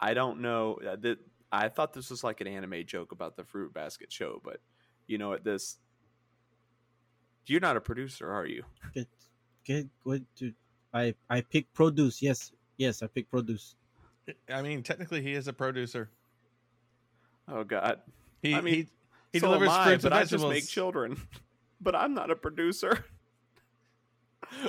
[0.00, 1.18] I don't know uh, that
[1.52, 4.60] I thought this was like an anime joke about the fruit basket show, but
[5.06, 5.78] you know what this
[7.46, 8.64] You're not a producer, are you?
[8.94, 9.08] Get
[9.64, 10.52] get what to
[10.92, 12.20] I I pick produce.
[12.22, 13.76] Yes, yes, I pick produce.
[14.52, 16.10] I mean, technically, he is a producer.
[17.48, 18.00] Oh God.
[18.42, 18.86] He I mean, he,
[19.32, 21.16] he so delivers am I, fruits but and I just make children.
[21.80, 23.04] But I'm not a producer.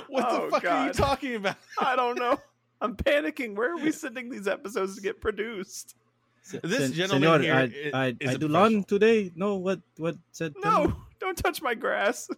[0.08, 1.56] What Oh, the fuck are you talking about?
[1.78, 2.38] I don't know.
[2.82, 3.54] I'm panicking.
[3.56, 5.94] Where are we sending these episodes to get produced?
[6.42, 9.32] Se- This sen- gentleman senor, here I, i- I, is I a do lawn today.
[9.36, 10.52] No, what what said?
[10.62, 12.28] No, don't touch my grass.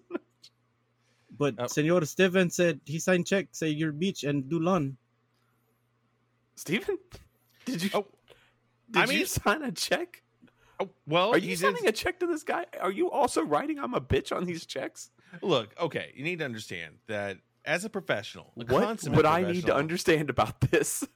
[1.36, 1.66] But Oh.
[1.66, 4.96] Senor Steven said he signed check, say your beach and do lawn.
[6.54, 6.98] Steven?
[7.64, 8.06] Did you Oh,
[8.90, 10.22] did I mean- you sign a check?
[10.82, 12.66] Oh, well, Are you sending a check to this guy?
[12.80, 15.10] Are you also writing I'm a bitch on these checks?
[15.40, 19.66] Look, okay, you need to understand that as a professional, a What would I need
[19.66, 21.04] to understand about this?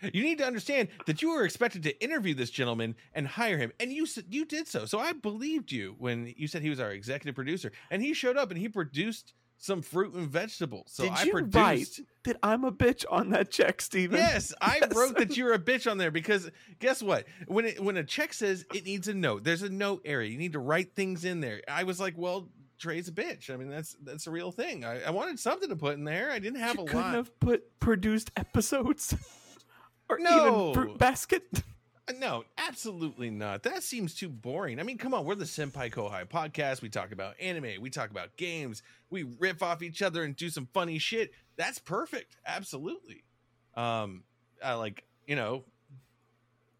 [0.00, 3.72] You need to understand that you were expected to interview this gentleman and hire him,
[3.80, 4.84] and you you did so.
[4.84, 8.36] So I believed you when you said he was our executive producer, and he showed
[8.36, 10.84] up and he produced some fruit and vegetables.
[10.88, 11.56] So Did I you produced.
[11.56, 14.18] write that I'm a bitch on that check, Steven?
[14.18, 14.94] Yes, I Yes.
[14.94, 17.26] wrote that you're a bitch on there because guess what?
[17.46, 20.30] When it when a check says it needs a note, there's a note area.
[20.30, 21.60] You need to write things in there.
[21.68, 23.50] I was like, well, Trey's a bitch.
[23.52, 24.84] I mean, that's that's a real thing.
[24.84, 26.30] I, I wanted something to put in there.
[26.30, 27.14] I didn't have you a couldn't lot.
[27.14, 29.16] have put produced episodes
[30.08, 30.70] or No.
[30.70, 31.42] even fruit basket.
[32.08, 33.62] Uh, No, absolutely not.
[33.62, 34.80] That seems too boring.
[34.80, 36.82] I mean, come on, we're the Senpai Kohai podcast.
[36.82, 40.48] We talk about anime, we talk about games, we riff off each other and do
[40.50, 41.32] some funny shit.
[41.56, 42.36] That's perfect.
[42.46, 43.24] Absolutely.
[43.74, 44.24] Um,
[44.64, 45.64] I like, you know,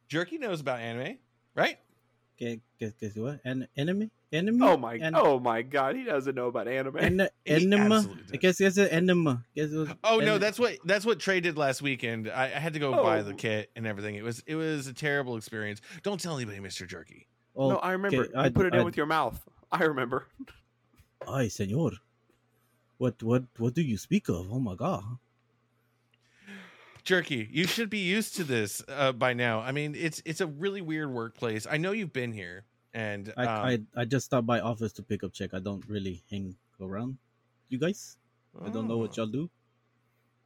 [0.08, 1.18] Jerky knows about anime,
[1.54, 1.78] right?
[2.38, 3.40] Que, que, que, what?
[3.44, 4.10] An enemy?
[4.32, 4.58] Enemy?
[4.62, 4.94] Oh my!
[4.94, 5.96] An- oh my God!
[5.96, 6.96] He doesn't know about anime.
[6.98, 7.96] En- enema?
[7.96, 9.44] absolutely Guess guess it enema.
[9.56, 12.30] Guess it was Oh no, that's what that's what Trey did last weekend.
[12.30, 13.36] I, I had to go buy the Oh.
[13.36, 14.14] kit and everything.
[14.14, 15.80] It was it was a terrible experience.
[16.04, 17.26] Don't tell anybody, Mister Jerky.
[17.56, 18.18] Oh, no, I remember.
[18.24, 19.42] okay, You I- put it in I- with your mouth.
[19.72, 20.26] I remember.
[21.26, 21.92] Ay, senor.
[22.98, 24.52] What what what do you speak of?
[24.52, 25.02] Oh my god.
[27.08, 29.60] Jerky, you should be used to this uh, by now.
[29.60, 31.66] I mean, it's it's a really weird workplace.
[31.66, 33.64] I know you've been here, and I, um,
[33.96, 35.54] I I just stopped by office to pick up check.
[35.54, 37.16] I don't really hang around.
[37.70, 38.18] You guys?
[38.62, 39.22] I don't know what oh.
[39.22, 39.48] y'all do.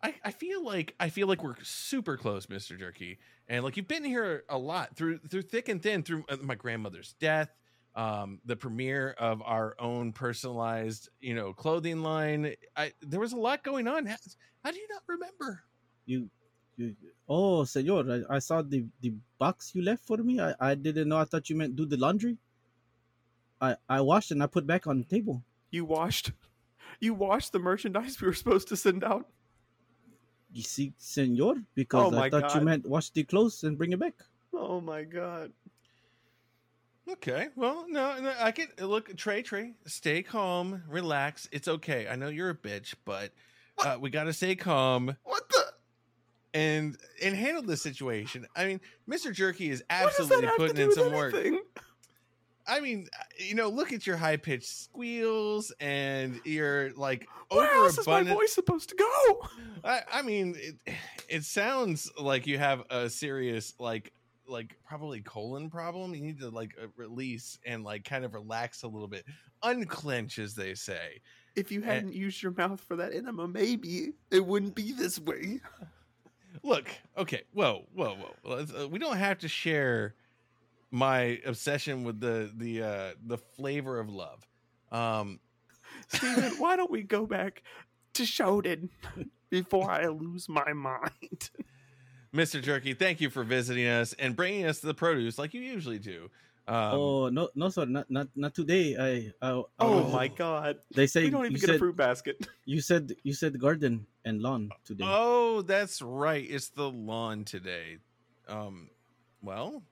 [0.05, 3.89] I, I feel like I feel like we're super close, Mister Jerky, and like you've
[3.89, 7.51] been here a lot through through thick and thin, through uh, my grandmother's death,
[7.97, 12.55] um, the premiere of our own personalized, you know, clothing line.
[12.77, 14.07] I there was a lot going on.
[14.07, 14.17] How,
[14.63, 15.65] how do you not remember?
[16.07, 16.31] You
[17.29, 20.41] Oh, senor, I, I saw the the box you left for me.
[20.41, 21.19] I, I didn't know.
[21.19, 22.37] I thought you meant do the laundry.
[23.61, 25.43] I I washed and I put back on the table.
[25.71, 26.33] You washed.
[27.01, 29.27] You washed the merchandise we were supposed to send out.
[30.53, 33.93] You see, senor, because Oh I my thought you meant wash the clothes and bring
[33.93, 34.15] it back.
[34.55, 35.53] Oh my God!
[37.11, 39.17] Okay, well, no, no, I can look.
[39.17, 41.49] Trey, Trey, stay calm, relax.
[41.51, 42.07] It's okay.
[42.07, 43.33] I know you're a bitch, but
[43.79, 45.62] uh, we got to stay calm What the?
[46.55, 48.47] And and handle this situation.
[48.55, 49.33] I mean, Mr.
[49.33, 51.35] Jerky is What does that absolutely putting in some work.
[52.65, 57.73] I mean, uh, you know, look at your high pitched squeals and your like Where
[57.75, 59.49] else is my voice supposed to go?
[59.85, 60.95] I, I mean, it,
[61.29, 64.13] it sounds like you have a serious like
[64.47, 66.15] like probably colon problem.
[66.15, 69.25] You need to like uh, release and like kind of relax a little bit,
[69.65, 71.21] unclench as they say.
[71.57, 71.87] If you Eh.
[71.87, 75.61] hadn't used your mouth for that enema, maybe it wouldn't be this way.
[76.65, 78.67] Look, okay, whoa, whoa, whoa.
[78.79, 80.15] Uh, we don't have to share
[80.91, 84.47] my obsession with the the uh the flavor of love.
[84.93, 85.41] Um,
[86.09, 87.63] Steven, why don't we go back
[88.15, 88.91] to Shonen
[89.51, 91.51] before I lose my mind?
[92.35, 92.63] Mr.
[92.63, 96.31] Jerky, thank you for visiting us and bringing us the produce like you usually do.
[96.69, 98.95] Um, oh no, no, sir, not not not today.
[98.97, 100.77] I, I, I Oh was- my god.
[100.95, 102.47] They say We don't even you get a fruit basket.
[102.65, 105.05] you said you said garden and lawn today.
[105.07, 106.47] Oh, that's right.
[106.49, 107.99] It's the lawn today.
[108.49, 108.91] Um,
[109.43, 109.83] well,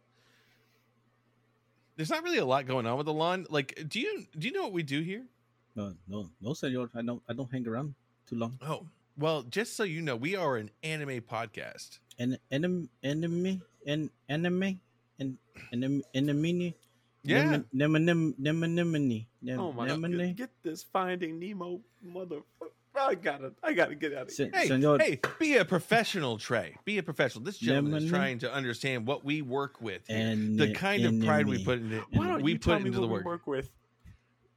[1.96, 3.46] there's not really a lot going on with the lawn.
[3.50, 5.24] Like, do you do you know what we do here?
[5.74, 6.90] No, no, no, senor.
[6.94, 7.22] I don't.
[7.28, 7.94] I don't hang around
[8.28, 8.59] too long.
[8.62, 8.87] Oh,
[9.18, 11.98] well, just so you know, we are an anime podcast.
[12.18, 13.61] En, enemy,
[15.20, 15.37] enemy,
[15.72, 16.76] en, enemy, en, enemy, enemy.
[17.23, 17.62] Yeah.
[17.73, 18.75] Nem, nem, nem, nem,
[19.42, 20.10] nem, Oh my god.
[20.10, 22.40] Get, get this finding Nemo mother
[22.96, 24.50] I gotta I gotta get out of here.
[24.52, 26.77] Hey, senor, hey, be a professional, Trey.
[26.85, 27.44] Be a professional.
[27.44, 30.06] This gentleman is trying to understand what we work with.
[30.08, 30.16] here.
[30.18, 31.64] en, the kind of pride we enemy.
[31.64, 33.25] put into Why don't we you put tell me into what the we work.
[33.25, 33.71] work with?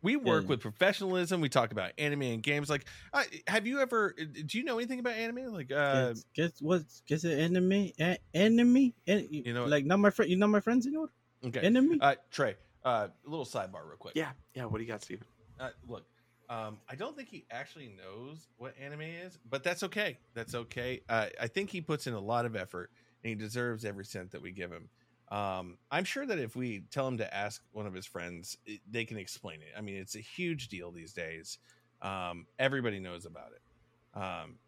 [0.04, 0.50] We work Yeah.
[0.50, 1.42] with professionalism.
[1.42, 2.70] We talk about anime and games.
[2.70, 4.14] Like, uh, have you ever?
[4.14, 5.52] Do you know anything about anime?
[5.54, 6.84] Like, uh, Guess, guess what?
[7.08, 7.94] Guess the enemy,
[8.34, 10.30] enemy, en, You know like not my friend.
[10.30, 11.10] You not my friend, senor.
[11.46, 11.98] okay, Enemy.
[12.02, 12.56] uh, Trey.
[12.84, 14.14] Uh, a little sidebar, real quick.
[14.16, 15.26] Yeah, yeah, what do you got, Steven?
[15.60, 16.06] Uh, look,
[16.50, 20.20] Um, I don't think he actually knows what anime is, but that's okay.
[20.34, 21.02] That's okay.
[21.08, 22.92] Uh, I think he puts in a lot of effort,
[23.24, 24.90] and he deserves every cent that we give him.
[25.34, 28.82] Um, I'm sure that if we tell him to ask one of his friends, it,
[28.90, 29.74] they can explain it.
[29.76, 31.58] I mean, it's a huge deal these days.
[32.04, 34.20] Um, everybody knows about it.
[34.20, 34.60] Um,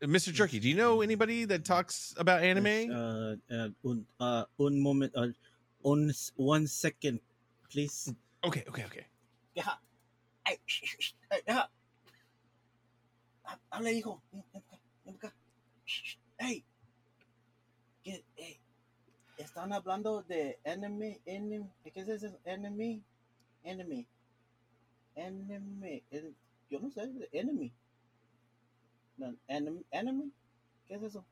[0.00, 0.32] Mr.
[0.32, 2.66] Jerky, do you know anybody that talks about anime?
[2.66, 5.28] Yes, uh, uh, un, uh, un moment, uh,
[5.84, 7.18] un, one second,
[7.68, 8.14] please.
[8.44, 9.06] Okay, okay, okay.
[9.56, 9.78] Deja.
[10.46, 11.12] Ay, shh, shh.
[13.72, 14.20] Habla, hijo.
[16.38, 16.62] Hey.
[19.54, 19.70] ¿Qué, hey.
[19.70, 22.38] Están hablando de enemy, enemy, ¿qué es eso?
[22.44, 23.02] Enemy,
[23.62, 24.06] enemy,
[25.14, 26.36] enemy, en-
[26.70, 27.02] yo no sé,
[27.32, 27.72] enemy.
[29.16, 30.32] No, enemy, enemy,
[30.86, 31.24] ¿qué es eso?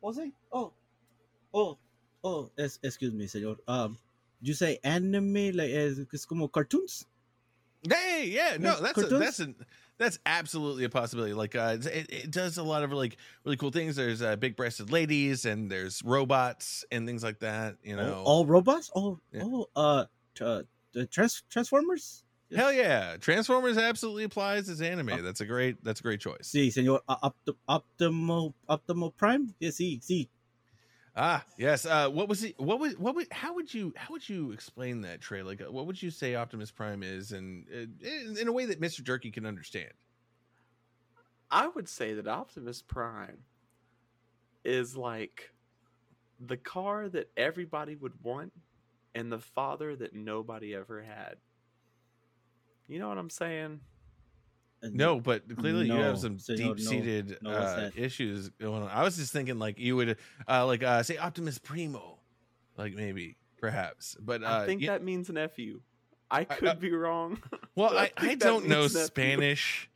[0.00, 0.72] Oh, sí, oh,
[1.52, 1.78] oh,
[2.22, 3.62] oh, es, excuse me, señor.
[3.66, 3.98] Um,
[4.40, 7.06] you say anime like es, es como cartoons?
[7.88, 9.54] Hey, yeah, no, that's a, that's an
[9.98, 11.34] that's absolutely a possibility.
[11.34, 13.96] Like, uh, it, it does a lot of like really cool things.
[13.96, 17.76] There's uh, big-breasted ladies, and there's robots and things like that.
[17.82, 18.90] You know, all, all robots?
[18.94, 19.42] Oh, Yeah.
[19.44, 22.22] oh, uh, t- uh, the trans- Transformers?
[22.54, 25.10] hell yeah, Transformers absolutely applies as anime.
[25.10, 25.20] Oh.
[25.22, 26.50] That's a great that's a great choice.
[26.54, 27.00] Sí, señor.
[27.08, 29.54] Uh, Opti- Optimal Optimo Prime?
[29.60, 30.28] Yeah, sí, sí.
[31.20, 31.84] Ah, yes.
[31.84, 32.54] Uh, what was it?
[32.60, 35.42] What would what would how would you how would you explain that Trey?
[35.42, 38.80] Like, what would you say Optimus Prime is, and uh, in, in a way that
[38.80, 39.90] Mister Jerky can understand?
[41.50, 43.38] I would say that Optimus Prime
[44.64, 45.50] is like
[46.38, 48.52] the car that everybody would want
[49.16, 51.34] and the father that nobody ever had.
[52.86, 53.80] You know what I'm saying?
[54.82, 56.74] And No, but clearly you have some señor, no.
[56.74, 58.88] deep seated No, what's uh, issues going on.
[58.90, 60.16] I was just thinking like you would
[60.48, 62.18] uh, like uh, say Optimus Primo,
[62.76, 65.80] like maybe perhaps, but uh, I think yeah- that means nephew.
[66.30, 67.42] I I- could uh, be wrong.
[67.74, 68.98] well, I, I I, don't know nephew.
[69.00, 69.90] Spanish.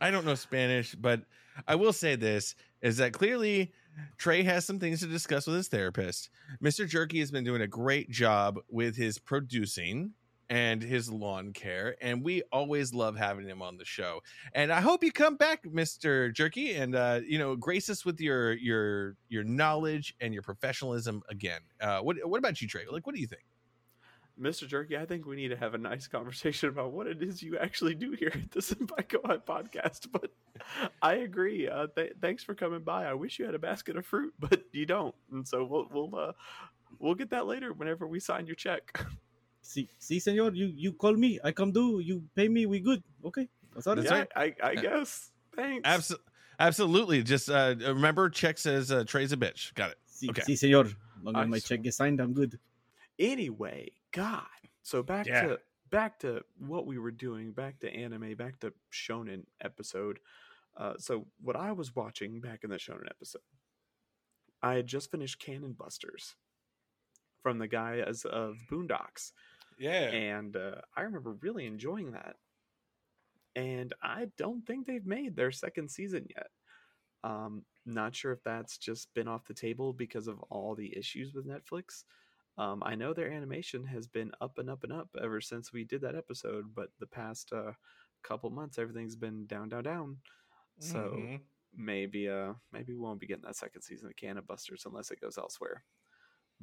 [0.00, 1.22] I don't know Spanish, but
[1.66, 3.72] I will say this is that clearly
[4.16, 6.30] Trey has some things to discuss with his therapist.
[6.62, 6.86] Mr.
[6.88, 10.12] Jerky has been doing a great job with his producing
[10.50, 14.20] and his lawn care, and we always love having him on the show.
[14.54, 16.32] And I hope you come back, Mr.
[16.32, 21.22] Jerky, and uh, you know, grace us with your your your knowledge and your professionalism
[21.28, 21.60] again.
[21.80, 22.84] Uh, what what about you, Trey?
[22.90, 23.42] Like, what do you think?
[24.40, 24.68] Mr.
[24.68, 27.58] Jerky, I think we need to have a nice conversation about what it is you
[27.58, 29.04] actually do here at the Senpai
[29.44, 30.06] podcast.
[30.12, 30.30] But
[31.02, 31.68] I agree.
[31.68, 33.04] Uh, th- thanks for coming by.
[33.04, 35.14] I wish you had a basket of fruit, but you don't.
[35.32, 36.32] And so we'll we'll uh,
[36.98, 39.04] we'll get that later whenever we sign your check.
[39.68, 40.56] Sí, see, señor.
[40.56, 41.38] You, you call me.
[41.44, 42.00] I come do.
[42.00, 42.64] You pay me.
[42.64, 43.02] We good.
[43.22, 43.48] Okay.
[43.74, 43.96] That's all.
[43.96, 44.28] That's yeah, right.
[44.34, 45.30] I, I guess.
[45.54, 45.82] Thanks.
[45.84, 46.24] Absolutely.
[46.58, 47.22] Absolutely.
[47.22, 49.74] Just uh, remember, check says uh, Trey's a bitch.
[49.74, 49.98] Got it.
[50.10, 50.42] Sí, Okay.
[50.42, 50.94] sí, señor.
[51.22, 52.58] Long as I my sw- check gets signed, I'm good.
[53.18, 54.46] anyway, God.
[54.82, 55.42] So back Yeah.
[55.48, 55.60] to
[55.90, 60.18] back to what we were doing, back to anime, back to shonen episode.
[60.76, 63.42] Uh, so what I was watching back in the shonen episode,
[64.62, 66.34] I had just finished Cannon Busters
[67.42, 69.32] from the guy as of Boondocks,
[69.78, 70.18] Yeah.
[70.18, 72.36] and uh, I remember really enjoying that.
[73.54, 76.50] And I don't think they've made their second season yet.
[77.24, 81.34] Um, not sure if that's just been off the table because of all the issues
[81.34, 82.04] with Netflix.
[82.58, 85.84] Um, I know their animation has been up and up and up ever since we
[85.84, 87.74] did that episode, but the past uh,
[88.22, 90.22] couple months, everything's been down, down, down.
[90.78, 91.48] So Mhm.
[91.74, 95.20] maybe, uh, maybe we won't be getting that second season of Cannon Busters unless it
[95.20, 95.84] goes elsewhere.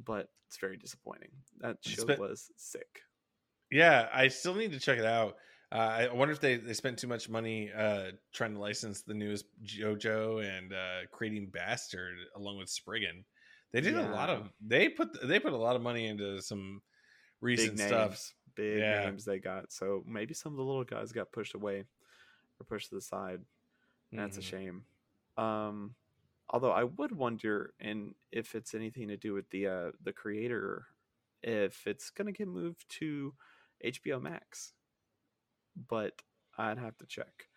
[0.04, 1.30] But it's very disappointing.
[1.60, 3.00] That show was sick.
[3.70, 5.36] yeah, I still need to check it out.
[5.72, 5.76] Uh,
[6.08, 9.46] I wonder if they, they spent too much money uh, trying to license the newest
[9.64, 13.24] JoJo and uh, creating Bastard along with Spriggan.
[13.72, 16.80] They did a lot of they put they put a lot of money into some
[17.40, 18.34] recent big names, stuff.
[18.54, 19.06] big Yeah.
[19.06, 19.72] names they got.
[19.72, 21.80] So maybe some of the little guys got pushed away
[22.60, 23.40] or pushed to the side.
[24.12, 24.40] That's Mhm.
[24.40, 24.84] a shame.
[25.36, 25.94] Um,
[26.50, 30.86] although I would wonder, and if it's anything to do with the uh, the creator,
[31.42, 33.34] if it's gonna get moved to
[33.80, 34.74] HBO Max,
[35.76, 36.22] but
[36.56, 37.48] I'd have to check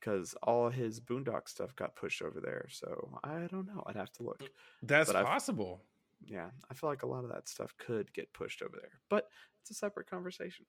[0.00, 2.68] because all his Boondock stuff got pushed over there.
[2.70, 3.84] So I don't know.
[3.86, 4.50] I'd have to look.
[4.82, 5.84] That's But possible.
[6.24, 9.28] Yeah, I feel like a lot of that stuff could get pushed over there, but
[9.60, 10.66] it's a separate conversation.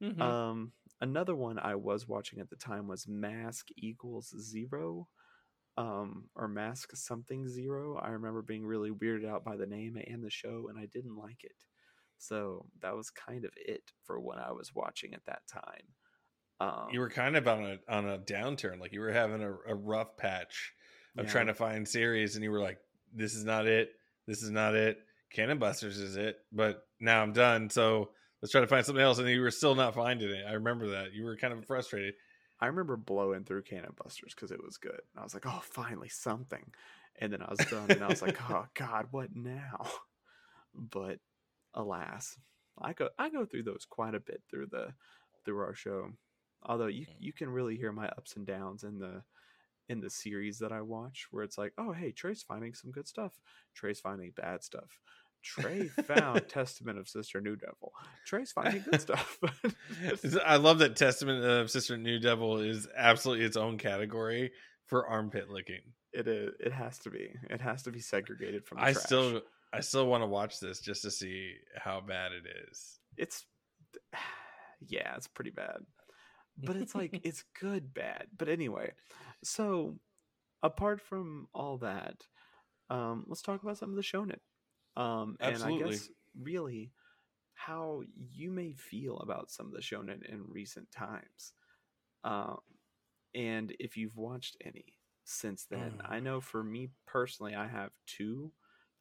[0.00, 0.36] Mhm.
[0.44, 5.08] Um, another one I was watching at the time was Mask equals zero,
[5.76, 7.96] um, or Mask something zero.
[7.96, 11.16] I remember being really weirded out by the name and the show, and I didn't
[11.16, 11.56] like it.
[12.18, 15.88] So that was kind of it for what I was watching at that time.
[16.60, 19.50] Um, you were kind of on a on a downturn, like you were having a,
[19.68, 20.72] a rough patch
[21.18, 22.78] of yeah, trying to find series, and you were like,
[23.12, 23.90] "This is not it.
[24.26, 24.98] This is not it.
[25.32, 28.10] Cannon Busters is it." But now I'm done, so
[28.40, 30.44] let's try to find something else, and you were still not finding it.
[30.48, 32.14] I remember that you were kind of frustrated.
[32.64, 34.92] I remember blowing through Cannon Busters because it was good.
[34.92, 36.64] And I was like, oh, finally something.
[37.20, 39.86] And then I was done, and I was like, oh God, what now?
[40.74, 41.18] But
[41.74, 42.38] alas,
[42.80, 44.94] I go I go through those quite a bit through the
[45.44, 46.12] through our show.
[46.62, 49.22] Although you you can really hear my ups and downs in the
[49.90, 53.06] in the series that I watch, where it's like, oh hey, Trey's finding some good
[53.06, 53.34] stuff.
[53.74, 54.98] Trey's finding bad stuff.
[55.44, 57.92] Trey found Testament of Sister New Devil.
[58.26, 59.38] Trey's finding good stuff.
[60.44, 64.52] I love that Testament of Sister New Devil is absolutely its own category
[64.86, 65.82] for armpit licking.
[66.12, 66.52] it is.
[66.60, 67.34] It has to be.
[67.50, 68.78] It has to be segregated from.
[68.78, 69.04] The I trash.
[69.04, 69.42] still
[69.72, 72.98] I still want to watch this just to see how bad it is.
[73.16, 73.44] It's.
[74.86, 75.78] Yeah, it's pretty bad,
[76.58, 78.26] but it's like it's good bad.
[78.36, 78.92] But anyway,
[79.42, 79.96] so
[80.62, 82.16] apart from all that,
[82.90, 84.40] um, let's talk about some of the shonen.
[84.96, 86.08] Um, and I guess
[86.40, 86.92] really
[87.54, 91.54] how you may feel about some of the shonen in recent times.
[92.24, 92.58] Um,
[93.34, 96.10] and if you've watched any since then, Mm.
[96.10, 98.52] I know for me personally, I have two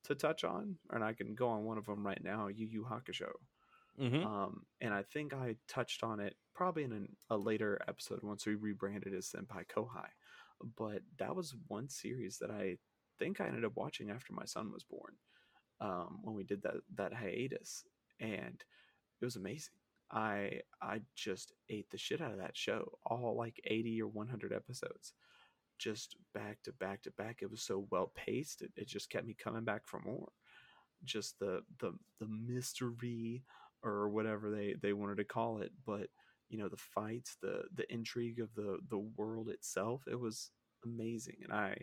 [0.03, 2.83] to touch on, and I can go on one of them right now Yu Yu
[2.83, 3.31] Hakusho.
[3.99, 4.25] Mm-hmm.
[4.25, 8.45] Um, and I think I touched on it probably in an, a later episode once
[8.45, 10.09] we rebranded as Senpai Kohai.
[10.77, 12.77] But that was one series that I
[13.19, 15.13] think I ended up watching after my son was born
[15.83, 17.85] um, when we did that that hiatus,
[18.21, 18.63] and
[19.21, 19.75] it was amazing.
[20.11, 24.29] I I just ate the shit out of that show, all like eighty or one
[24.29, 25.13] hundred episodes,
[25.79, 27.39] just back to back to back.
[27.41, 30.29] It was so well paced; it, it just kept me coming back for more.
[31.03, 33.43] Just the the the mystery
[33.83, 36.07] or whatever they they wanted to call it, but
[36.49, 40.03] you know the fights, the the intrigue of the the world itself.
[40.09, 40.51] It was
[40.85, 41.77] amazing, and I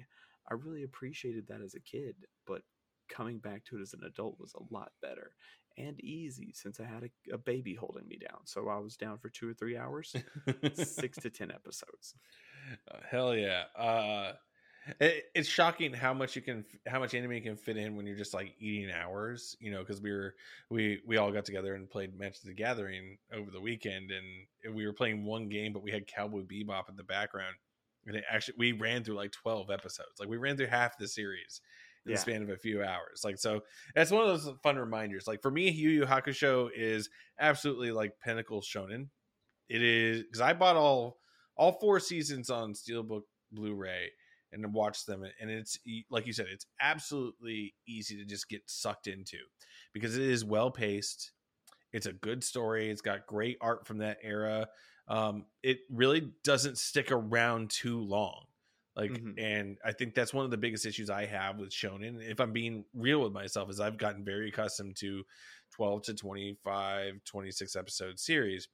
[0.50, 2.62] I really appreciated that as a kid, but
[3.10, 5.32] coming back to it as an adult was a lot better
[5.78, 8.40] and easy since I had a, a baby holding me down.
[8.44, 10.14] So I was down for two or three hours,
[10.74, 12.14] six to ten episodes.
[12.90, 13.64] Uh, Hell yeah.
[13.78, 14.32] Uh
[14.98, 18.16] it, it's shocking how much you can how much anime can fit in when you're
[18.16, 20.34] just like eating hours, you know, because we were
[20.70, 24.86] we we all got together and played Magic the Gathering over the weekend and we
[24.86, 27.54] were playing one game but we had Cowboy Bebop in the background.
[28.06, 30.18] And it actually we ran through like 12 episodes.
[30.18, 31.60] Like we ran through half the series
[32.06, 32.16] in Yeah.
[32.16, 33.22] the span of a few hours.
[33.24, 33.62] Like so
[33.94, 35.26] that's one of those fun reminders.
[35.26, 39.08] Like for me, Yu Yu Hakusho is absolutely like pinnacle shonen.
[39.68, 41.18] It is because I bought all
[41.56, 43.22] all four seasons on Steelbook
[43.52, 44.10] Blu-ray
[44.52, 45.78] and watched them, and it's
[46.10, 49.38] like you said, it's absolutely easy to just get sucked into
[49.92, 51.32] because it is well paced.
[51.92, 52.88] It's a good story.
[52.90, 54.68] It's got great art from that era.
[55.08, 58.44] Um, it really doesn't stick around too long.
[59.00, 59.38] Like, Mhm.
[59.38, 62.22] and I think that's one of the biggest issues I have with shonen.
[62.22, 65.24] If I'm being real with myself, is I've gotten very accustomed to
[65.72, 68.68] 12 to 25, 26 episode series.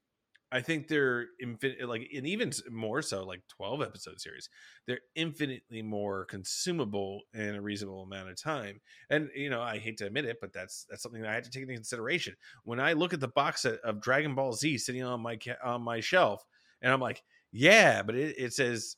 [0.53, 4.49] I think they're infinite, like, and even more so, like 12 episode series.
[4.87, 8.81] They're infinitely more consumable in a reasonable amount of time.
[9.11, 11.45] And you know, I hate to admit it, but that's that's something that I had
[11.45, 14.79] to take into consideration when I look at the box set of Dragon Ball Z
[14.79, 16.45] sitting on my on my shelf,
[16.81, 18.97] and I'm like, yeah, but it, it says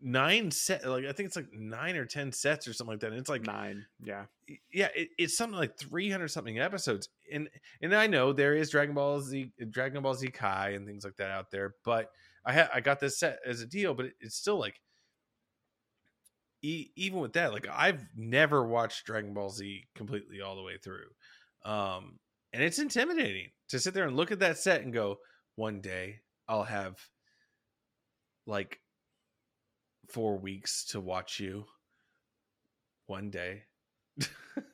[0.00, 3.10] nine set, like I think it's like nine or ten sets or something like that.
[3.10, 4.24] And it's like Nine, yeah,
[4.72, 7.08] yeah, it, it's something like 300 something episodes.
[7.32, 7.48] And
[7.82, 11.16] and I know there is Dragon Ball Z Dragon Ball Z Kai and things like
[11.16, 12.10] that out there, but
[12.44, 14.80] I had I got this set as a deal, but it, it's still like
[16.62, 20.78] e- even with that, like I've never watched Dragon Ball Z completely all the way
[20.78, 21.08] through.
[21.64, 22.18] Um
[22.52, 25.18] and it's intimidating to sit there and look at that set and go,
[25.54, 26.96] one day I'll have
[28.46, 28.80] like
[30.12, 31.64] 4 weeks to watch you
[33.06, 33.64] one day.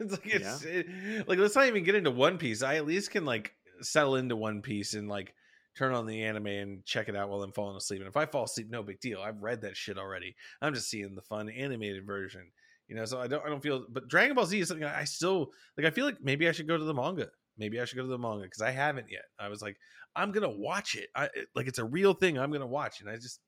[0.00, 2.62] it's like it's it- like let's not even get into One Piece.
[2.62, 5.34] I at least can like settle into One Piece and like
[5.76, 8.00] turn on the anime and check it out while I'm falling asleep.
[8.00, 9.20] And if I fall asleep, no big deal.
[9.20, 10.34] I've read that shit already.
[10.62, 12.50] I'm just seeing the fun animated version.
[12.88, 15.04] You know, so I don't I don't feel but Dragon Ball Z is something I
[15.04, 17.28] still like I feel like maybe I should go to the manga.
[17.58, 19.24] Maybe I should go to the manga because I haven't yet.
[19.38, 19.76] I was like,
[20.14, 21.08] I'm gonna watch it.
[21.14, 23.00] I like it's a real thing I'm gonna watch.
[23.00, 23.40] And I just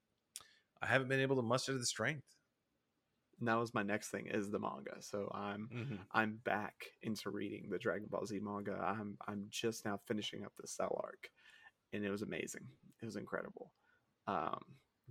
[0.82, 2.36] I haven't been able to muster the strength.
[3.38, 4.96] And that was my next thing is the manga.
[5.00, 6.02] So I'm Mm-hmm.
[6.12, 8.74] I'm back into reading the Dragon Ball Z manga.
[8.82, 11.30] I'm I'm just now finishing up the Cell arc,
[11.92, 12.68] and it was amazing.
[13.02, 13.72] It was incredible.
[14.26, 14.62] Um,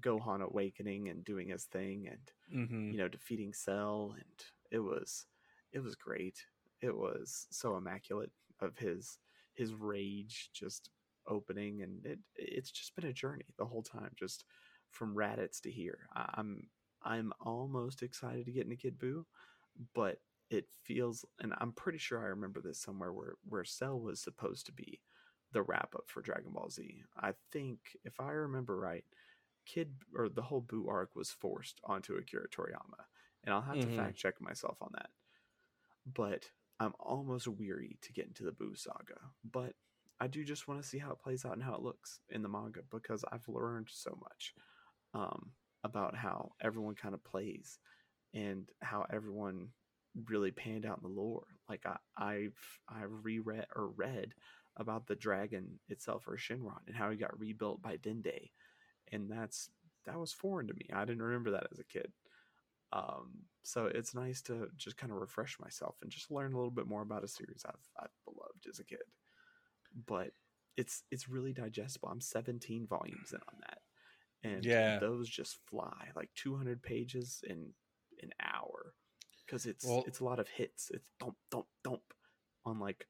[0.02, 2.92] Gohan awakening and doing his thing, and Mm-hmm.
[2.92, 5.28] you know defeating Cell, and it was
[5.74, 6.46] it was great.
[6.82, 9.20] It was so immaculate of his
[9.54, 10.90] his rage just
[11.28, 14.46] opening, and it it's just been a journey the whole time, just
[14.98, 16.10] from Raditz to here.
[16.16, 16.68] I'm
[17.04, 19.24] I'm almost excited to get into Kid Buu,
[19.94, 20.20] but
[20.50, 24.66] it feels, and I'm pretty sure I remember this somewhere where where Cell was supposed
[24.66, 25.02] to be
[25.54, 27.04] the wrap up for Dragon Ball Z.
[27.18, 29.06] I think if I remember right,
[29.66, 33.06] Kid or the whole Boo arc was forced onto Akira Toriyama,
[33.44, 33.84] and I'll have Mhm.
[33.84, 35.12] to fact check myself on that.
[36.06, 39.76] But I'm almost weary to get into the Boo saga, but
[40.20, 42.42] I do just want to see how it plays out and how it looks in
[42.42, 44.56] the manga because I've learned so much
[45.18, 45.52] um,
[45.84, 47.80] about how everyone kind of plays
[48.34, 49.70] and how everyone
[50.26, 51.48] really panned out in the lore.
[51.68, 54.34] Like I, I've I've reread or read
[54.78, 58.52] about the dragon itself or Shenron and how he got rebuilt by Dende,
[59.12, 59.70] and that's
[60.06, 60.88] that was foreign to me.
[60.94, 62.12] I didn't remember that as a kid.
[62.94, 66.72] Um, so it's nice to just kind of refresh myself and just learn a little
[66.72, 69.00] bit more about a series I've I've beloved as a kid.
[70.06, 70.32] But
[70.78, 72.10] it's it's really digestible.
[72.10, 73.80] I'm 17 volumes in on that,
[74.44, 75.00] and Yeah.
[75.00, 77.74] those just fly like 200 pages in
[78.22, 78.94] an hour
[79.46, 80.90] because it's Well- it's a lot of hits.
[80.92, 82.02] It's dump dump dump
[82.66, 83.08] on like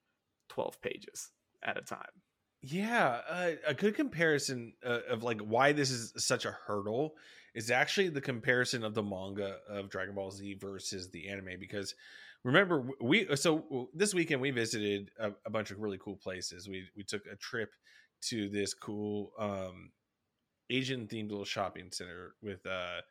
[0.50, 1.32] 12 pages
[1.64, 2.22] at a time.
[2.62, 7.16] Yeah, uh, a good comparison uh, of like why this is such a hurdle
[7.54, 11.60] is actually the comparison of the manga of Dragon Ball Z versus the anime.
[11.60, 11.94] Because
[12.44, 16.68] remember, we so this weekend we visited a, a bunch of really cool places.
[16.68, 17.70] We we took a trip
[18.30, 19.92] to this cool um,
[20.70, 23.02] Asian themed little shopping center with uh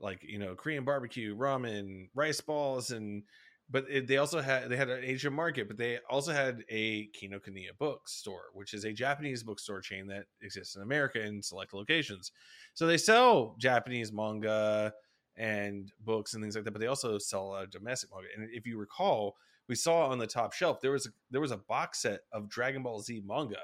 [0.00, 3.22] like you know Korean barbecue, ramen, rice balls, and
[3.68, 7.08] but it, they also had they had an Asian market, but they also had a
[7.08, 12.30] Kinokuniya bookstore, which is a Japanese bookstore chain that exists in America in select locations.
[12.74, 14.92] So they sell Japanese manga
[15.36, 18.28] and books and things like that, but they also sell a domestic manga.
[18.36, 19.36] And if you recall,
[19.68, 22.48] we saw on the top shelf there was a, there was a box set of
[22.48, 23.60] Dragon Ball Z manga,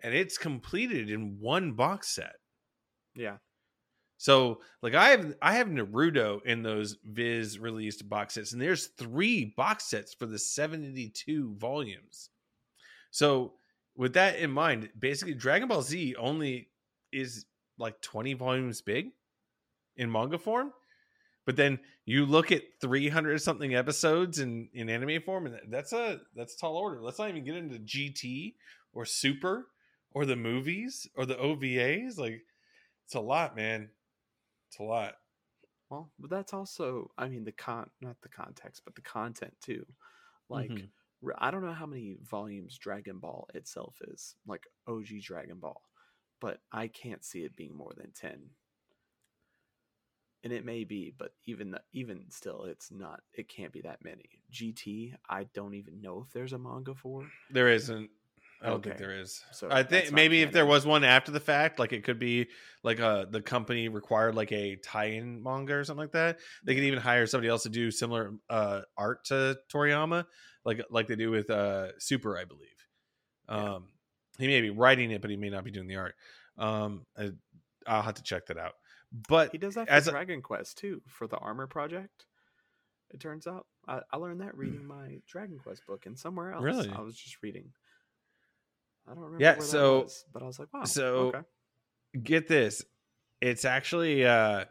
[0.00, 2.36] and it's completed in one box set.
[3.14, 3.38] Yeah,
[4.16, 8.86] So like I have I have Naruto in those Viz released box sets, and there's
[8.86, 12.30] three box sets for the 72 volumes.
[13.10, 13.54] So
[13.96, 16.68] with that in mind, basically Dragon Ball Z only
[17.12, 17.46] is
[17.78, 19.10] like 20 volumes big
[19.96, 20.72] in manga form.
[21.46, 26.20] But then you look at 300 something episodes in, in anime form, and that's a
[26.36, 27.02] that's a tall order.
[27.02, 28.54] Let's not even get into GT
[28.92, 29.66] or Super
[30.18, 32.18] or the movies or the OVAs.
[32.18, 32.42] Like
[33.04, 33.90] it's a lot, man.
[34.68, 35.14] It's a lot.
[35.90, 39.86] well, but that's also I mean the con not the context, but the content too.
[40.48, 40.90] Like Mhm.
[41.24, 45.80] r- I don't know how many volumes Dragon Ball itself is, like OG Dragon Ball,
[46.40, 48.50] but I can't see it being more than 10.
[50.44, 54.04] And it may be, but even the, even still it's not it can't be that
[54.04, 54.42] many.
[54.52, 57.26] GT, I don't even know if there's a manga for.
[57.50, 58.10] There isn't.
[58.60, 59.42] I don't think there is.
[59.52, 62.48] So I think maybe if there was one after the fact, like it could be
[62.82, 66.38] like uh the company required like a tie-in manga or something like that.
[66.64, 70.24] They could even hire somebody else to do similar uh art to Toriyama,
[70.64, 72.68] like like they do with uh Super, I believe.
[73.48, 73.74] Yeah.
[73.74, 73.88] Um
[74.38, 76.14] he may be writing it, but he may not be doing the art.
[76.56, 77.30] Um I,
[77.86, 78.74] I'll have to check that out.
[79.28, 82.26] But He does that as for a- Dragon Quest too, for the armor project.
[83.10, 86.62] It turns out I, I learned that reading my Dragon Quest book and somewhere else.
[86.64, 86.90] Really?
[86.90, 87.70] I was just reading.
[89.10, 90.84] I don't remember Yeah, so- was, but I was like, wow.
[90.84, 91.40] so okay.
[92.22, 92.84] get this
[93.40, 94.64] it's actually uh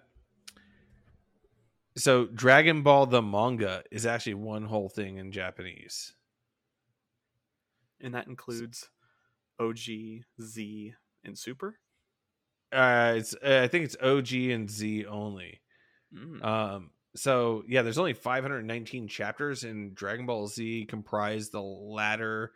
[1.95, 6.13] so dragon ball the manga is actually one whole thing in japanese
[7.99, 8.89] And that includes
[9.59, 11.79] OG, Z, and Super.
[12.71, 15.61] uh it's uh, i think it's og and z only
[16.15, 16.41] Mm.
[16.43, 22.53] um so yeah there's only 519 chapters and dragon ball z comprise the latter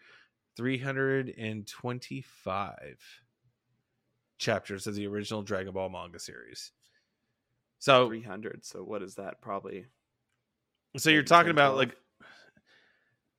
[0.55, 3.21] 325
[4.37, 6.71] chapters of the original dragon ball manga series
[7.81, 8.63] so 300.
[8.63, 9.41] So what is that?
[9.41, 9.87] Probably.
[10.97, 11.97] So you're talking about like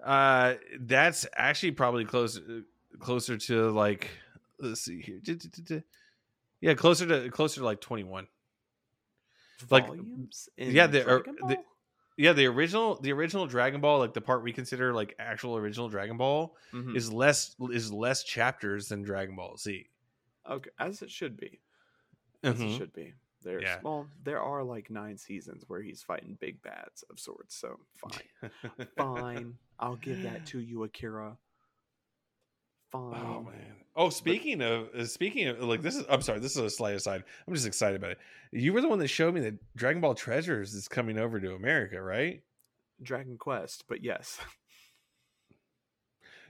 [0.04, 2.64] uh that's actually probably closer
[2.98, 4.08] closer to like
[4.58, 5.20] let's see here.
[6.60, 8.26] Yeah, closer to closer to like 21.
[9.70, 11.58] Like, volumes in yeah, the- Dragon the-?
[12.22, 15.88] Yeah, the original the original Dragon Ball, like the part we consider like actual original
[15.88, 16.94] Dragon Ball Mhm.
[16.96, 19.88] is less is less chapters than Dragon Ball Z.
[20.48, 21.58] okay, as it should be.
[22.44, 22.78] As it Mhm.
[22.78, 23.14] should be.
[23.42, 23.80] There's Yeah.
[23.82, 27.56] well, there are like nine seasons where he's fighting big bads of sorts.
[27.56, 28.50] So fine.
[28.96, 29.58] Fine.
[29.80, 31.38] I'll give that to you, Akira.
[32.92, 33.14] Fine.
[33.14, 33.54] Oh man.
[33.94, 36.94] Oh, speaking of uh, speaking of like this is I'm sorry, this is a slight
[36.94, 37.24] aside.
[37.46, 38.18] I'm just excited about it.
[38.52, 41.54] You were the one that showed me that Dragon Ball Treasures is coming over to
[41.54, 42.42] America, right?
[43.02, 44.38] Dragon Quest, but yes.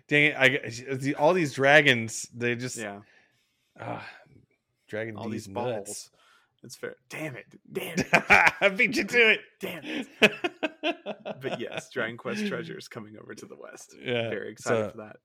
[0.09, 0.36] Dang it!
[0.36, 0.49] I
[0.97, 3.01] the- all these dragons, they just yeah.
[3.80, 4.05] ah,
[4.88, 5.64] Dragon All these nuts.
[5.86, 6.11] balls.
[6.64, 6.97] It's fair.
[7.09, 7.47] Damn it.
[7.72, 8.07] Damn it.
[8.61, 9.40] I beat you to it.
[9.61, 10.07] Damn it.
[11.40, 13.97] But yes, Dragon Quest Treasures coming over to the West.
[14.01, 14.28] Yeah.
[14.28, 15.16] Very excited so- for that.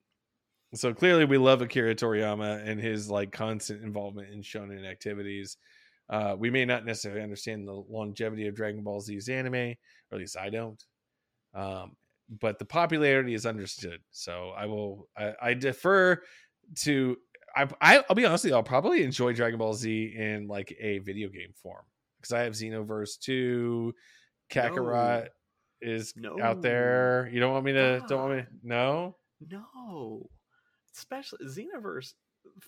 [0.74, 5.58] So clearly we love Akira Toriyama and his like constant involvement in shonen activities.
[6.10, 9.76] Uh, we may not necessarily understand the longevity of Dragon Ball Z's anime, or
[10.14, 10.82] at least I don't.
[11.54, 11.96] Um,
[12.42, 14.00] but the popularity is understood.
[14.12, 16.22] So I will I, I defer
[16.80, 17.18] to
[17.56, 20.76] I, I will be honest with you, I'll probably enjoy Dragon Ball Z in like
[20.80, 21.84] a video game form
[22.20, 23.94] because I have Xenoverse 2,
[24.52, 25.28] Kakarot
[25.82, 26.42] is No.
[26.42, 27.30] out there.
[27.32, 29.16] You don't want me to don't want me no?
[29.50, 30.30] No.
[30.98, 32.14] Especially Xenoverse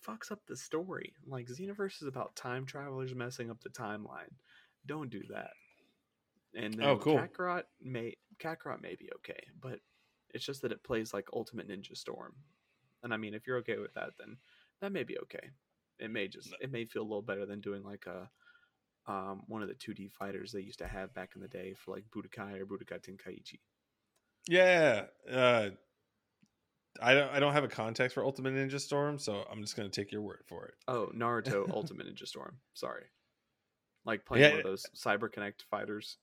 [0.07, 1.13] fucks up the story.
[1.25, 4.31] Like Xenoverse is about time travelers messing up the timeline.
[4.85, 5.51] Don't do that.
[6.55, 7.17] And then Oh, cool.
[7.17, 9.79] Kakarot may Kakarot may be okay, but
[10.33, 12.35] it's just that it plays like Ultimate Ninja Storm.
[13.03, 14.37] And I mean, if you're okay with that, then
[14.81, 15.49] that may be okay.
[15.99, 18.29] It may just it may feel a little better than doing like a
[19.11, 21.95] um, one of the 2D fighters they used to have back in the day for
[21.95, 23.59] like Budokai or Budokai Tenkaichi.
[24.47, 25.05] Yeah.
[25.29, 25.71] Uh
[27.01, 29.89] I don't I don't have a context for Ultimate Ninja Storm, so I'm just gonna
[29.89, 30.73] take your word for it.
[30.87, 32.57] Oh, Naruto Ultimate Ninja Storm.
[32.73, 33.03] Sorry.
[34.05, 36.17] Like playing Yeah, one of those Cyber Connect fighters.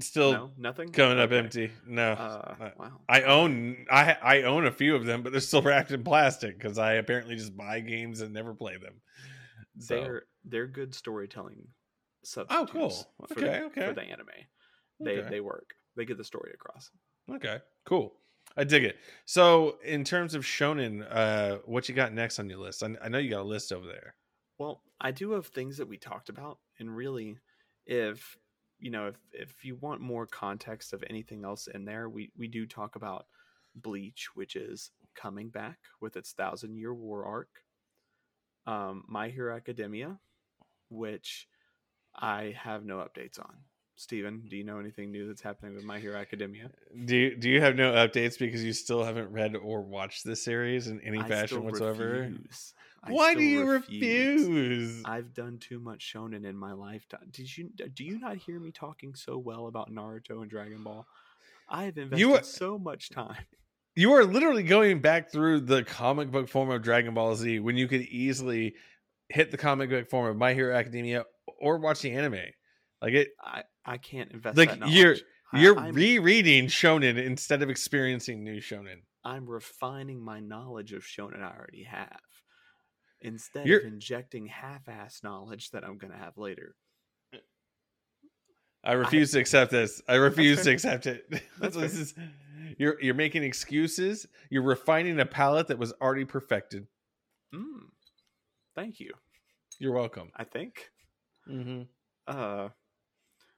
[0.00, 0.88] Still no, nothing.
[0.90, 1.70] coming up empty.
[1.86, 2.12] No.
[2.12, 3.00] Uh, I- wow.
[3.08, 6.58] I own I I own a few of them, but they're still wrapped in plastic
[6.58, 9.00] because I apparently just buy games and never play them.
[9.78, 11.68] So, They're they're good storytelling
[12.24, 12.48] stuff.
[12.50, 13.04] Oh, substitutes.
[13.18, 13.26] cool.
[13.28, 13.86] For Okay, the, okay.
[13.88, 14.26] For the anime,
[15.00, 15.28] they okay.
[15.30, 15.74] they work.
[15.96, 16.90] They get the story across.
[17.32, 18.14] okay, cool.
[18.56, 18.96] I dig it.
[19.24, 22.82] So, in terms of shonen, uh, what you got next on your list?
[22.82, 24.14] I, I know you got a list over there.
[24.58, 27.38] Well, I do have things that we talked about, and really,
[27.86, 28.36] if
[28.78, 32.46] you know, if if you want more context of anything else in there, we we
[32.46, 33.26] do talk about
[33.74, 37.48] Bleach, which is coming back with its thousand year war arc.
[38.66, 40.18] Um, My Hero Academia,
[40.88, 41.48] which
[42.14, 43.56] I have no updates on.
[43.96, 46.70] Steven, do you know anything new that's happening with My Hero Academia?
[47.04, 50.42] Do you, do you have no updates because you still haven't read or watched this
[50.44, 52.22] series in any I fashion whatsoever?
[52.22, 52.74] refuse.
[53.06, 55.02] Why do you refuse?
[55.04, 57.28] I've done too much shonen in my lifetime.
[57.30, 61.06] Did you do you not hear me talking so well about Naruto and Dragon Ball?
[61.68, 63.44] I have invested You- so much time.
[63.94, 67.76] you are literally going back through the comic book form of Dragon Ball Z when
[67.76, 68.74] you could easily
[69.28, 71.24] hit the comic book form of My Hero Academia
[71.60, 72.40] or watch the anime.
[73.02, 75.20] Like it, I, I can't invest Like, you're-
[75.52, 79.02] you're I'm, rereading shonen instead of experiencing new shonen.
[79.24, 82.20] I'm refining my knowledge of shonen I already have.
[83.20, 86.74] Instead You're- of injecting half-ass knowledge that I'm gonna have later.
[88.82, 90.02] I refuse to accept this.
[90.08, 91.24] I refuse to accept it.
[91.58, 92.14] That's this is
[92.76, 94.26] you're you're making excuses.
[94.50, 96.86] You're refining a palette that was already perfected.
[97.54, 97.88] Mm,
[98.74, 99.12] thank you.
[99.78, 100.30] You're welcome.
[100.36, 100.90] I think.
[101.50, 101.82] Mm-hmm.
[102.26, 102.68] Uh,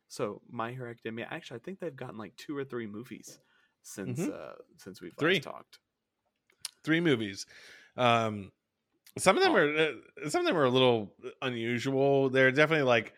[0.09, 1.26] so My Hero Academia.
[1.30, 3.38] Actually, I think they've gotten like two or three movies
[3.82, 4.32] since Mhm.
[4.32, 5.40] uh since we've Three.
[5.40, 5.78] talked.
[6.84, 7.46] Three movies.
[7.96, 8.52] Um,
[9.18, 9.57] some of them Oh.
[9.57, 12.28] are uh, some of them are a little unusual.
[12.30, 13.14] They're definitely like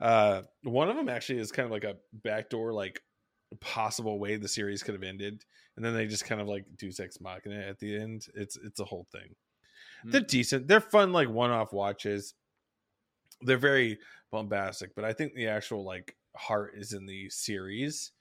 [0.00, 3.02] uh, one of them actually is kind of like a backdoor like
[3.60, 5.44] possible way the series could have ended,
[5.76, 8.26] and then they just kind of like deus ex machina at the end.
[8.34, 9.34] It's it's a whole thing.
[10.04, 10.26] They're Mm.
[10.28, 10.68] decent.
[10.68, 12.34] They're fun, like one-off watches.
[13.42, 13.98] They're very
[14.30, 18.12] bombastic, but I think the actual like heart is in the series.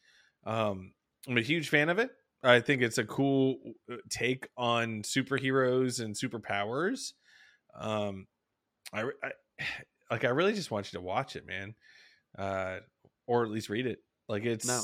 [0.45, 0.93] Um,
[1.27, 2.09] I'm a huge fan of it.
[2.43, 3.57] I think it's a cool
[3.91, 7.13] uh, take on superheroes and superpowers.
[7.77, 8.27] Um,
[8.93, 9.31] I, I
[10.11, 10.23] like.
[10.23, 11.75] I really just want you to watch it, man,
[12.37, 12.77] uh,
[13.27, 13.99] or at least read it.
[14.27, 14.81] Like it's No.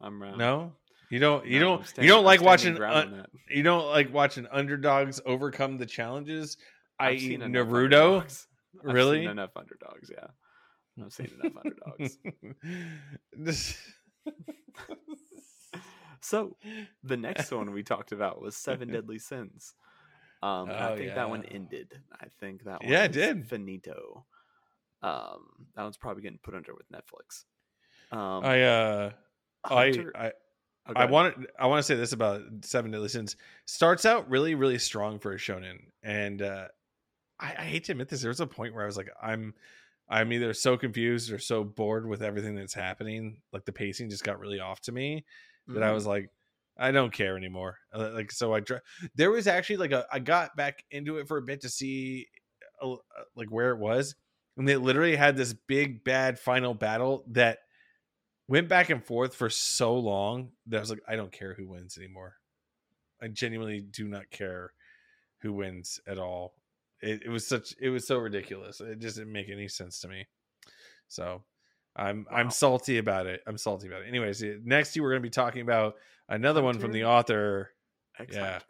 [0.00, 0.38] I'm wrong.
[0.38, 0.72] no.
[1.10, 1.44] You don't.
[1.46, 1.86] You No, don't.
[1.86, 2.74] Standing- you don't like watching.
[2.74, 3.30] ground un- on that.
[3.50, 6.56] you don't like watching underdogs overcome the challenges,
[7.00, 8.24] i.e., Naruto.
[8.82, 9.20] Really?
[9.22, 10.10] seen enough underdogs.
[10.10, 10.28] Yeah,
[11.00, 12.18] I've seen enough underdogs.
[16.20, 16.56] So
[17.02, 19.74] the next one we talked about was Seven Deadly Sins.
[20.42, 22.00] Um, and I Oh, think that one ended.
[22.20, 23.48] I think that one Yeah, it did.
[23.48, 24.24] finito.
[25.02, 27.44] Um, that one's probably getting put under with Netflix.
[28.16, 29.10] Um, I uh,
[29.64, 30.32] Hunter- I I
[30.88, 33.36] oh, I want I want to say this about Seven Deadly Sins.
[33.66, 36.68] Starts out really really strong for a shonen, and uh,
[37.40, 38.20] I, I hate to admit this.
[38.22, 39.54] There was a point where I was like, I'm
[40.12, 43.42] I'm either so confused or so bored with everything that's happening.
[43.52, 45.26] Like the pacing just got really off to me
[45.74, 45.94] that I Mhm.
[45.94, 46.30] was like,
[46.76, 47.78] I don't care anymore.
[47.92, 48.80] Uh, Like so, I try.
[49.16, 52.28] There was actually like a I got back into it for a bit to see
[52.82, 52.96] uh,
[53.36, 54.16] like where it was,
[54.56, 57.60] and they literally had this big bad final battle that
[58.48, 61.68] went back and forth for so long that I was like, I don't care who
[61.68, 62.36] wins anymore.
[63.22, 64.74] I genuinely do not care
[65.40, 66.61] who wins at all.
[67.02, 68.80] It, it was such it was so ridiculous.
[68.80, 70.26] It just didn't make any sense to me.
[71.08, 71.42] So
[71.96, 73.40] I'm I'm salty about it.
[73.46, 74.08] I'm salty about it.
[74.08, 75.96] Anyways, next you we're going to be talking about
[76.28, 77.70] another one from the author.
[78.18, 78.52] X yeah.
[78.52, 78.64] Hunter.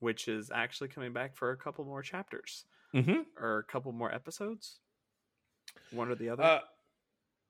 [0.00, 2.64] which is actually coming back for a couple more chapters
[2.94, 3.20] Mm-hmm.
[3.42, 4.80] or a couple more episodes.
[5.92, 6.42] One or the other.
[6.42, 6.58] Uh,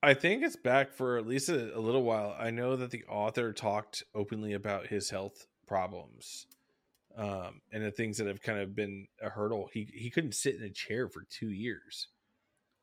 [0.00, 2.36] I think it's back for at least a, a little while.
[2.38, 6.46] I know that the author talked openly about his health problems,
[7.16, 9.68] um, and the things that have kind of been a hurdle.
[9.72, 12.08] He he couldn't sit in a chair for two years,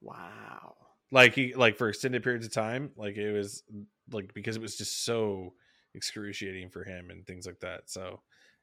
[0.01, 0.75] wow.
[1.11, 2.91] like he like for extended periods of time.
[2.95, 3.63] Like it was
[4.11, 5.53] like because it was just so
[5.95, 7.89] excruciating for him and things like that.
[7.89, 8.21] So,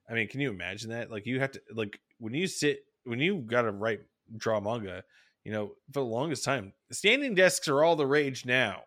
[0.09, 1.11] I mean, can you imagine that?
[1.11, 4.01] Like you have to like when you sit when you got to write
[4.37, 5.05] draw manga.
[5.45, 8.83] You know, for the longest time, standing desks are all the rage now.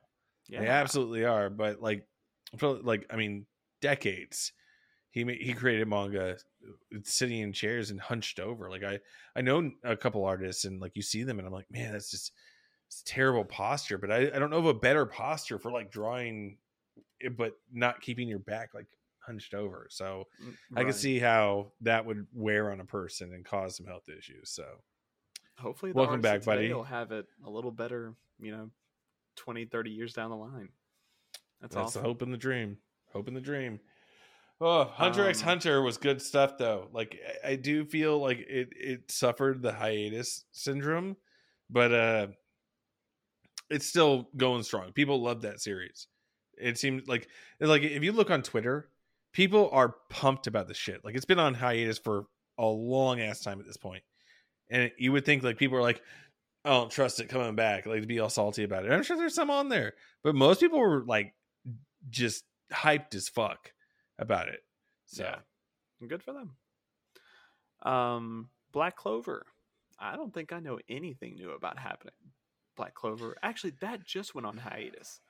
[0.50, 0.60] Yeah.
[0.60, 1.50] They absolutely are.
[1.50, 2.06] But like,
[2.58, 3.46] for like I mean,
[3.82, 4.52] decades.
[5.12, 6.38] He he created manga
[7.04, 8.70] sitting in chairs and hunched over.
[8.70, 9.00] Like I
[9.36, 12.12] I know a couple artists and like you see them and I'm like, man, that's
[12.12, 12.32] just
[12.88, 13.98] it's terrible posture.
[13.98, 16.58] But I I don't know of a better posture for like drawing,
[17.38, 18.88] but not keeping your back like
[19.20, 19.88] hunched over.
[19.90, 23.86] So Mm, I can see how that would wear on a person and cause some
[23.86, 24.50] health issues.
[24.50, 24.66] So
[25.58, 26.72] Hopefully, Welcome back, buddy.
[26.74, 28.14] will have it a little better.
[28.40, 28.70] You know,
[29.36, 30.70] 20, 30 years down the line.
[31.60, 32.02] That's, That's awesome.
[32.02, 32.78] the hope and the dream.
[33.12, 33.82] Hope and the dream.
[34.62, 36.90] Oh, Hunter x Um, Hunter was good stuff though.
[36.92, 41.16] Like I- I do feel like it it suffered the hiatus syndrome,
[41.70, 42.28] but uh
[43.70, 44.92] it's still going strong.
[44.94, 46.08] People love that series.
[46.58, 47.30] It seems like
[47.60, 48.90] like if you look on Twitter,
[49.32, 51.06] people are pumped about the shit.
[51.06, 52.26] Like it's been on hiatus for
[52.58, 54.04] a long ass time at this point.
[54.70, 56.02] And you would think like people are like,
[56.66, 58.92] I don't trust it coming back, like to be all salty about it.
[58.92, 59.94] I'm sure there's some on there,
[60.24, 61.34] but most people were like
[62.10, 62.44] just
[62.74, 63.72] hyped as fuck
[64.20, 64.62] about it.
[65.06, 65.42] So Yeah.
[66.08, 66.58] Good for them.
[67.82, 69.46] Um, Black Clover.
[69.98, 72.14] I don't think I know anything new about happening.
[72.76, 73.36] Black Clover.
[73.44, 75.22] Actually, that just went on hiatus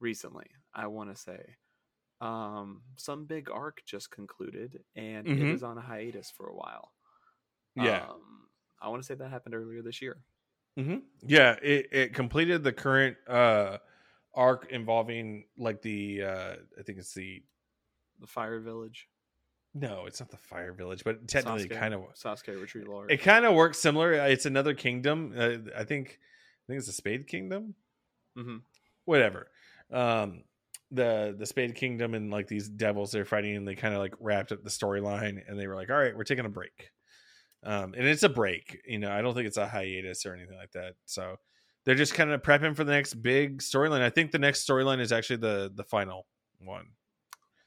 [0.00, 0.46] recently.
[0.74, 1.56] I want to say,
[2.20, 5.54] um, some big arc just concluded, and it Mhm.
[5.54, 6.92] is on a hiatus for a while.
[7.74, 10.24] yeah, Um, I want to say that happened earlier this year.
[10.78, 10.98] Mm-hmm.
[11.22, 13.78] yeah, it it completed the current uh
[14.34, 17.42] arc involving like the uh I think it's the
[18.20, 19.08] The Fire Village.
[19.74, 23.10] no, it's not the Fire Village, but technically kind of Sasuke Retreat arc.
[23.12, 24.12] it kind of works similar.
[24.12, 25.34] It's another kingdom.
[25.36, 27.74] Uh, I think I think it's the Spade Kingdom.
[28.36, 28.58] hmm
[29.04, 29.48] whatever.
[29.92, 30.42] Um,
[30.90, 34.14] the the Spade Kingdom and like these devils they're fighting, and they kind of like
[34.20, 36.90] wrapped up the storyline, and they were like, "All right, we're taking a break."
[37.62, 39.10] Um, and it's a break, you know.
[39.10, 40.94] I don't think it's a hiatus or anything like that.
[41.04, 41.36] So
[41.84, 44.00] they're just kind of prepping for the next big storyline.
[44.02, 46.26] I think the next storyline is actually the the final
[46.60, 46.86] one.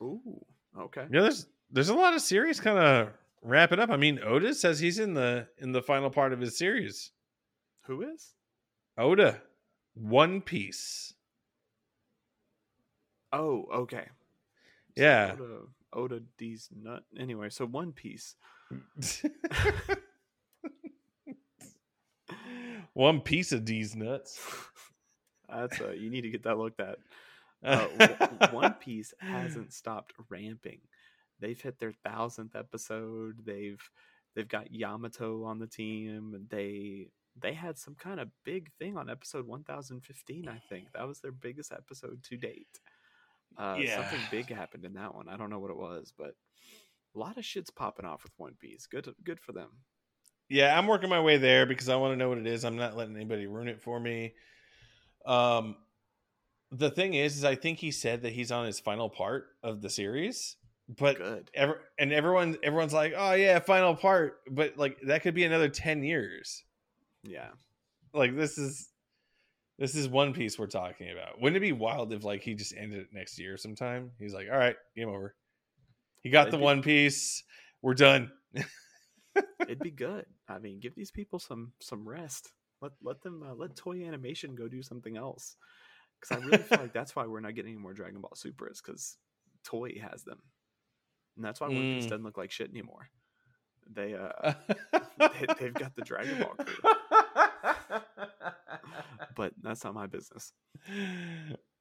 [0.02, 0.46] Ooh,
[0.78, 1.06] okay.
[1.12, 3.10] Yeah, there's there's a lot of series kind of
[3.42, 3.90] wrapping up.
[3.90, 7.12] I mean, Oda says he's in the in the final part of his series.
[7.84, 8.34] Who is?
[8.98, 9.42] Oda,
[9.94, 11.14] One Piece.
[13.32, 14.08] Oh, okay.
[14.98, 15.34] So Yeah.
[15.34, 15.60] Oda,
[15.94, 17.04] Oda D's nut.
[17.18, 18.36] Anyway, so One Piece.
[22.94, 24.40] One piece of these nuts.
[25.50, 26.98] That's uh, you need to get that looked at.
[27.64, 27.88] Uh,
[28.52, 30.80] One Piece hasn't stopped ramping.
[31.40, 33.46] They've hit their thousandth episode.
[33.46, 33.82] They've
[34.36, 36.34] they've got Yamato on the team.
[36.36, 37.08] and They
[37.40, 40.48] they had some kind of big thing on episode 1015.
[40.50, 42.80] I think that was their biggest episode to date.
[43.58, 45.28] Uh, something big happened in that one.
[45.28, 46.36] I don't know what it was, but
[47.16, 48.86] a lot of shit's popping off with One Piece.
[48.88, 49.70] Good good for them.
[50.50, 52.64] yeah, I'm working my way there because I want to know what it is.
[52.66, 54.34] I'm not letting anybody ruin it for me.
[55.26, 55.76] Um,
[56.72, 59.82] the thing is, is I think he said that he's on his final part of
[59.82, 60.56] the series,
[60.88, 61.52] but Good.
[61.54, 65.70] ever and everyone everyone's like, oh yeah, final part, but like that could be another
[65.70, 66.64] ten years.
[67.24, 67.50] Yeah.
[68.14, 68.90] Like this is
[69.78, 71.42] this is One Piece we're talking about.
[71.42, 74.12] Wouldn't it be wild if like he just ended it next year sometime?
[74.20, 75.36] He's like, all right, game over.
[76.22, 77.44] He got It'd the be- One Piece.
[77.82, 78.32] We're done.
[79.62, 80.26] It'd be good.
[80.48, 82.52] I mean, give these people some some rest.
[82.82, 85.56] Let let them uh, let Toei Animation go do something else.
[86.20, 88.70] Because I really feel like that's why we're not getting any more Dragon Ball Super
[88.70, 89.18] is because
[89.68, 90.40] Toei has them,
[91.36, 92.10] and that's why One Piece Mm.
[92.10, 93.10] doesn't look like shit anymore.
[93.92, 94.54] They uh
[95.18, 96.92] they, they've got the Dragon Ball crew,
[99.36, 100.54] but that's not my business.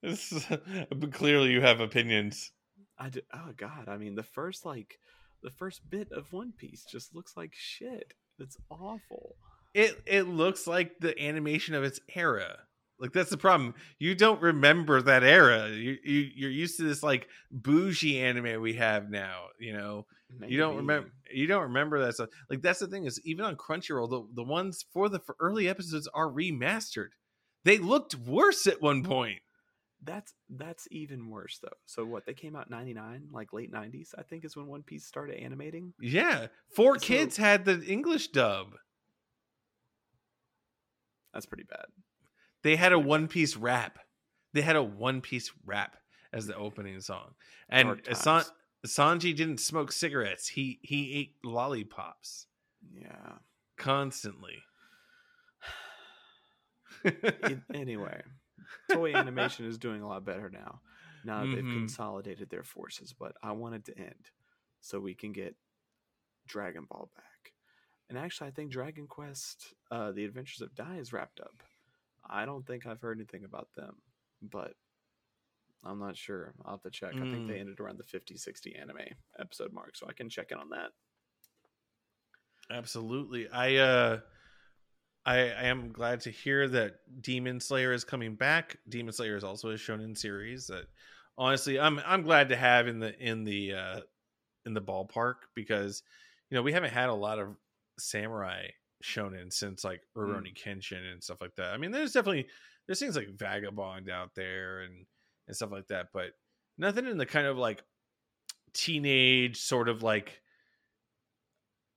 [0.01, 0.45] This is-
[0.89, 2.51] but clearly, you have opinions.
[2.97, 4.99] I d- oh god, I mean the first like
[5.43, 8.13] the first bit of One Piece just looks like shit.
[8.39, 9.35] It's awful.
[9.73, 12.59] It it looks like the animation of its era.
[12.99, 13.75] Like that's the problem.
[13.97, 15.69] You don't remember that era.
[15.69, 19.45] You, you you're used to this like bougie anime we have now.
[19.59, 20.05] You know,
[20.45, 21.11] you don't remember.
[21.33, 22.29] You don't remember that stuff.
[22.49, 25.69] Like that's the thing is even on Crunchyroll, the the ones for the for early
[25.69, 27.09] episodes are remastered.
[27.63, 29.39] They looked worse at one point.
[30.03, 31.77] That's that's even worse though.
[31.85, 32.25] So what?
[32.25, 35.37] They came out ninety nine, like late nineties, I think, is when One Piece started
[35.41, 35.93] animating.
[36.01, 38.75] Yeah, four So- kids had the English dub.
[41.33, 41.85] That's pretty bad.
[42.63, 43.99] They had a One Piece rap.
[44.53, 45.97] They had a One Piece rap
[46.33, 47.33] as the opening song,
[47.69, 48.43] and San-
[48.85, 50.47] Sanji didn't smoke cigarettes.
[50.47, 52.47] He he ate lollipops
[52.91, 53.37] Yeah.
[53.77, 54.61] constantly.
[57.73, 58.21] Anyway,
[58.91, 60.81] Toei animation is doing a lot better now.
[61.23, 61.73] Now they've Mhm.
[61.79, 64.31] consolidated their forces, but I want it to end
[64.81, 65.55] so we can get
[66.47, 67.53] Dragon Ball back.
[68.09, 71.63] And actually, I think Dragon Quest, uh, The Adventures of Dai is wrapped up.
[72.29, 73.95] I don't think I've heard anything about them,
[74.41, 74.73] but
[75.83, 76.53] I'm not sure.
[76.65, 77.15] I'll have to check.
[77.21, 77.59] I think they Mm.
[77.59, 78.97] ended around the 50 60 anime
[79.39, 80.91] episode mark, so I can check in on that.
[82.71, 83.49] Absolutely.
[83.49, 84.19] I uh
[85.25, 88.77] I I am glad to hear that Demon Slayer is coming back.
[88.87, 90.85] Demon Slayer is also a shonen series that
[91.37, 94.01] honestly I'm I'm glad to have in the in the uh
[94.65, 96.03] in the ballpark because
[96.49, 97.55] you know, we haven't had a lot of
[97.99, 98.67] samurai
[99.03, 100.21] shonen since like hmm.
[100.21, 101.73] Rurouni Kenshin and stuff like that.
[101.73, 102.47] I mean, there's definitely
[102.85, 105.05] there's things like Vagabond out there and
[105.47, 106.31] and stuff like that, but
[106.77, 107.83] nothing in the kind of like
[108.73, 110.41] teenage sort of like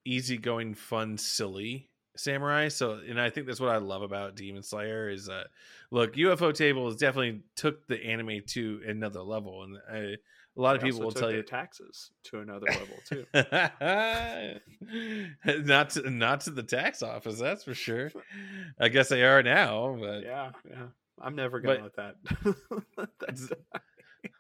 [0.04, 2.68] easygoing, fun, silly samurai.
[2.68, 5.48] So, and I think that's what I love about Demon Slayer is that
[5.90, 10.16] look, Ufotables definitely took the anime to another level, and I,
[10.56, 13.24] a lot of They people will tell you taxes to another level too.
[15.64, 18.12] not to not to the tax office, that's for sure.
[18.78, 20.86] I guess they are now, but yeah, yeah.
[21.20, 22.16] I'm never gonna let that.
[22.96, 24.30] let that die.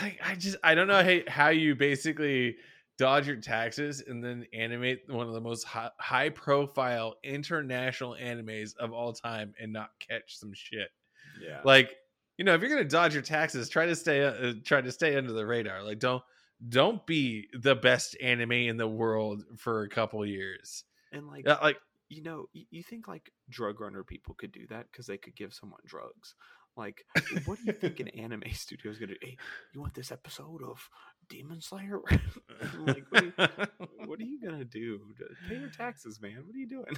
[0.00, 2.56] like I just I don't know how, how you basically
[2.98, 8.76] dodge your taxes and then animate one of the most high, high profile international animes
[8.76, 10.88] of all time and not catch some shit.
[11.42, 11.60] yeah.
[11.64, 11.94] Like,
[12.36, 14.92] you know, if you're going to dodge your taxes, try to stay uh, try to
[14.92, 15.82] stay under the radar.
[15.82, 16.22] Like don't
[16.68, 20.84] don't be the best anime in the world for a couple years.
[21.12, 21.78] and like Yeah, like
[22.08, 25.34] you know, you, you think like drug runner people could do that because they could
[25.34, 26.34] give someone drugs.
[26.76, 27.06] Like,
[27.46, 29.18] what do you think an anime studio is gonna do?
[29.22, 29.38] Hey,
[29.72, 30.88] you want this episode of
[31.28, 32.00] Demon Slayer?
[32.86, 35.00] Like, what are, you, what are you gonna do?
[35.48, 36.42] Pay your taxes, man.
[36.46, 36.96] What are you doing?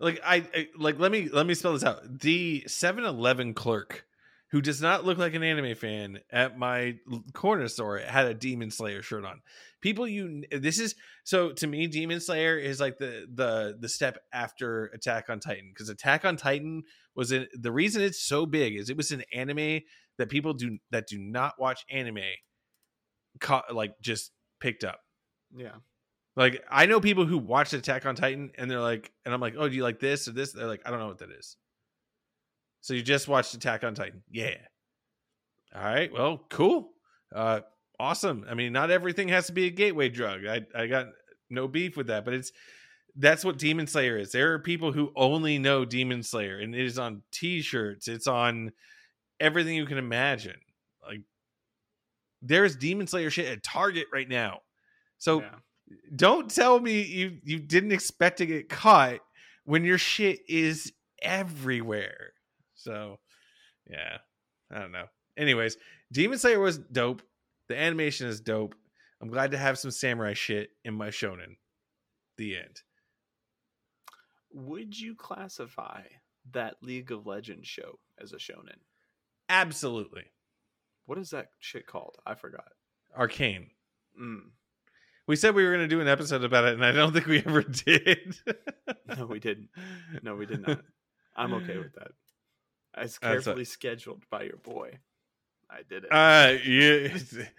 [0.00, 2.20] Like I, I like let me let me spell this out.
[2.20, 4.06] The 7-Eleven clerk
[4.54, 6.94] who does not look like an anime fan at my
[7.32, 9.40] corner store had a Demon Slayer shirt on.
[9.80, 10.94] People you this is
[11.24, 15.72] so to me Demon Slayer is like the the the step after Attack on Titan
[15.76, 16.84] cuz Attack on Titan
[17.16, 19.80] was in the reason it's so big is it was an anime
[20.18, 22.22] that people do that do not watch anime
[23.40, 25.00] caught like just picked up.
[25.56, 25.76] Yeah,
[26.36, 29.54] Like I know people who watch Attack on Titan and they're like, and I'm like,
[29.56, 30.52] oh, do you like this or this?
[30.52, 31.56] They're like, I don't know what that is.
[32.80, 34.56] So you just watched Attack on Titan, yeah.
[35.74, 36.92] All right, well, cool,
[37.34, 37.60] uh,
[37.98, 38.44] awesome.
[38.48, 40.46] I mean, not everything has to be a gateway drug.
[40.46, 41.06] I I got
[41.50, 42.52] no beef with that, but it's
[43.16, 44.32] that's what Demon Slayer is.
[44.32, 48.08] There are people who only know Demon Slayer, and it is on T-shirts.
[48.08, 48.72] It's on
[49.40, 50.56] everything you can imagine.
[51.06, 51.20] Like
[52.42, 54.60] there's Demon Slayer shit at Target right now.
[55.18, 55.50] So yeah.
[56.14, 59.20] Don't tell me you you didn't expect to get caught
[59.64, 62.32] when your shit is everywhere.
[62.74, 63.18] So,
[63.90, 64.18] yeah,
[64.70, 65.06] I don't know.
[65.36, 65.76] Anyways,
[66.12, 67.22] Demon Slayer was dope.
[67.68, 68.74] The animation is dope.
[69.20, 71.56] I'm glad to have some samurai shit in my shonen.
[72.36, 72.82] The end.
[74.52, 76.02] Would you classify
[76.52, 78.78] that League of Legends show as a shonen?
[79.48, 80.24] Absolutely.
[81.06, 82.16] What is that shit called?
[82.26, 82.68] I forgot.
[83.16, 83.70] Arcane.
[84.20, 84.50] Mm.
[85.26, 87.26] We said we were going to do an episode about it, and I don't think
[87.26, 88.36] we ever did.
[89.16, 89.70] No, we didn't.
[90.22, 90.80] No, we did not.
[91.36, 92.12] I'm okay with that.
[92.94, 94.98] As That's a- carefully scheduled by your boy.
[95.70, 96.12] I did it.
[96.12, 97.44] Uh, yeah.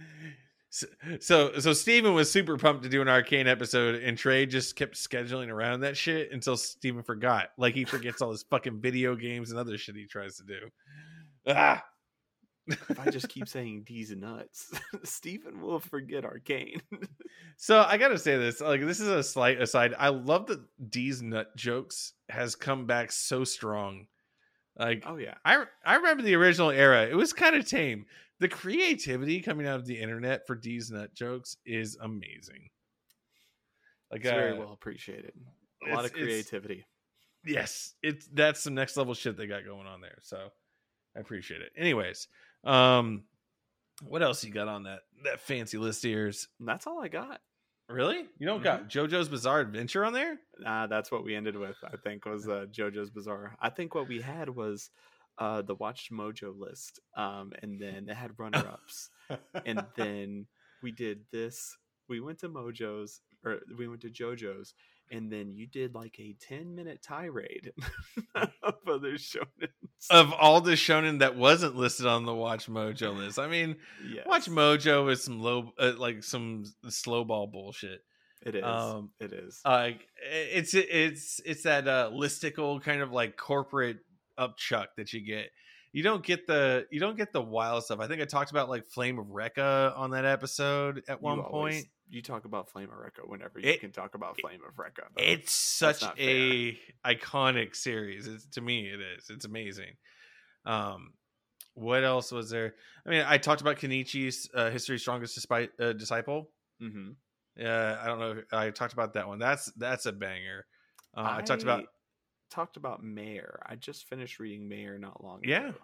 [1.22, 4.96] So, so Steven was super pumped to do an arcane episode, and Trey just kept
[4.96, 7.52] scheduling around that shit until Steven forgot.
[7.58, 10.60] Like he forgets all his fucking video games and other shit he tries to do.
[11.48, 11.82] Ah,
[12.68, 14.72] if I just keep saying D's nuts,
[15.04, 16.82] Stephen will forget Arcane.
[17.58, 18.62] so I gotta say this.
[18.62, 19.94] Like this is a slight aside.
[19.98, 24.08] I love that D's nut jokes has come back so strong.
[24.78, 27.06] Like oh yeah, I I remember the original era.
[27.06, 28.06] It was kind of tame.
[28.40, 32.70] The creativity coming out of the internet for D's nut jokes is amazing.
[34.12, 35.34] Like it's very uh, well appreciated.
[35.88, 36.86] A lot it's- of it's- creativity.
[37.46, 40.18] yes, it's that's some next level shit they got going on there.
[40.22, 40.50] So
[41.16, 41.72] I appreciate it.
[41.78, 42.28] Anyways,
[42.66, 43.24] um,
[44.04, 46.48] what else you got on that that fancy list of yours?
[46.60, 47.42] That's all I got.
[47.88, 48.26] Really?
[48.40, 48.64] You don't Mm-hmm.
[48.64, 50.38] got JoJo's Bizarre Adventure on there?
[50.60, 51.76] Nah, that's what we ended with.
[51.84, 53.56] I think was uh, JoJo's Bizarre.
[53.62, 54.90] I think what we had was
[55.38, 59.10] uh, the Watch Mojo list, um, and then it had runner ups,
[59.66, 60.48] and then
[60.82, 61.78] we did this.
[62.10, 64.74] We went to Mojo's, or we went to JoJo's,
[65.12, 67.72] and then you did like a ten minute tirade
[68.36, 69.70] of other shonens.
[70.10, 73.40] of all the shonen that wasn't listed on the Watch Mojo list.
[73.40, 73.78] I mean,
[74.08, 78.02] yes, Watch Mojo is some low, uh, like some slow ball bullshit.
[78.46, 78.64] It is.
[78.64, 79.60] um, it is.
[79.66, 83.98] Like it's it's it's that uh, listicle kind of like corporate
[84.40, 85.50] upchuck that you get.
[85.96, 88.02] You don't get the you don't get the wild stuff.
[88.02, 91.44] I think I talked about like Flame of Recca on that episode at one You
[91.44, 91.88] always- point.
[92.10, 95.06] you talk about Flame of Recca whenever you It- can talk about Flame of Recca.
[95.16, 98.28] It's such a iconic series.
[98.28, 99.30] It's, to me, it is.
[99.30, 99.96] It's amazing.
[100.66, 101.14] Um,
[101.76, 102.76] what else was there?
[103.06, 106.50] I mean, I talked about Kenichi's uh, History's Strongest Despite, uh, Disciple.
[106.80, 107.12] hmm
[107.56, 108.32] Yeah, I don't know.
[108.32, 109.40] If, I talked about that one.
[109.40, 110.66] That's that's a banger.
[111.16, 111.86] Uh, I, talked about
[112.50, 113.58] talked about MÄR.
[113.66, 115.50] I just finished reading MÄR not long ago.
[115.50, 115.70] Yeah.
[115.70, 115.78] ago.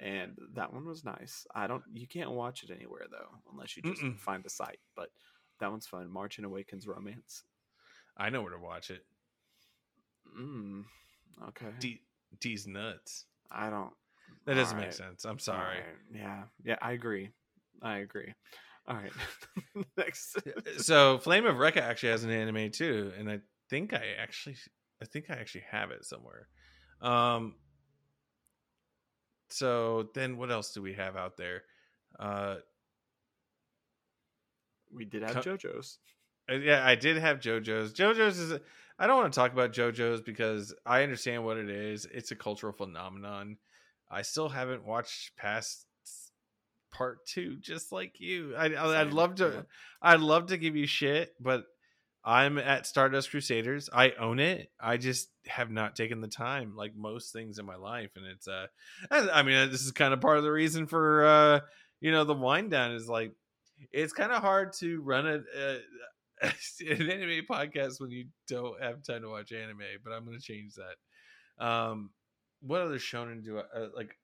[0.00, 1.46] And that one was nice.
[1.54, 4.18] I don't you can't watch it anywhere though, unless you just Mm-mm.
[4.18, 4.78] find a site.
[4.96, 5.10] But
[5.60, 6.08] that one's fun.
[6.08, 7.42] Märchen Awakens Romance.
[8.16, 9.04] I know where to watch it.
[10.38, 10.84] Mm.
[11.48, 11.66] Okay.
[11.78, 12.00] D,
[12.40, 13.26] D's nuts.
[13.50, 13.92] I don't
[14.46, 15.24] That doesn't All make sense.
[15.24, 15.76] I'm sorry.
[15.78, 15.84] right.
[16.14, 16.42] Yeah.
[16.64, 17.30] Yeah, I agree.
[17.82, 18.32] I agree.
[18.88, 19.12] All right.
[19.96, 20.36] Next.
[20.78, 24.56] so Flame of Recca actually has an anime too, and I think I actually
[25.02, 26.48] I think I actually have it somewhere.
[27.00, 27.54] Um
[29.48, 31.62] so then what else do we have out there?
[32.18, 32.56] Uh
[34.92, 35.98] we did have Co- JoJo's.
[36.50, 37.92] uh, yeah, I did have JoJo's.
[37.94, 42.06] JoJo's is—I don't want to talk about JoJo's because I understand what it is.
[42.12, 43.58] It's a cultural phenomenon.
[44.10, 45.86] I still haven't watched past
[46.90, 48.56] part 2 just like you.
[48.56, 49.62] I I- I'd love to yeah.
[50.02, 51.66] I'd love to give you shit, but
[52.24, 53.88] I'm at Stardust Crusaders.
[53.92, 54.70] I own it.
[54.78, 58.46] I just have not taken the time, like most things in my life, and it's
[58.46, 58.66] uh,
[59.10, 61.60] I mean, this is kind of part of the reason for uh,
[62.00, 63.32] you know, the wind down is like,
[63.92, 65.78] it's kind of hard to run a, uh
[66.80, 69.82] an anime podcast when you don't have time to watch anime.
[70.04, 71.64] But I'm gonna change that.
[71.64, 72.10] Um,
[72.60, 74.16] what other shonen do I uh, like?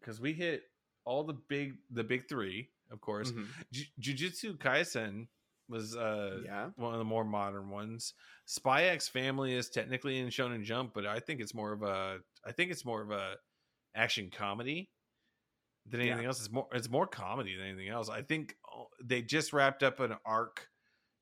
[0.00, 0.62] Because we hit
[1.04, 3.32] all the big the big three, of course.
[3.32, 3.46] Mhm.
[3.72, 5.26] Ju- Jujutsu Kaisen
[5.68, 6.70] was uh Yeah.
[6.76, 8.14] one of the more modern ones.
[8.46, 12.18] Spy X Family is technically in Shonen Jump, but I think it's more of a
[12.44, 13.36] I think it's more of a
[13.94, 14.90] action comedy
[15.86, 16.08] than Yeah.
[16.12, 16.38] anything else.
[16.40, 18.08] It's more it's more comedy than anything else.
[18.08, 20.68] I think uh, they just wrapped up an arc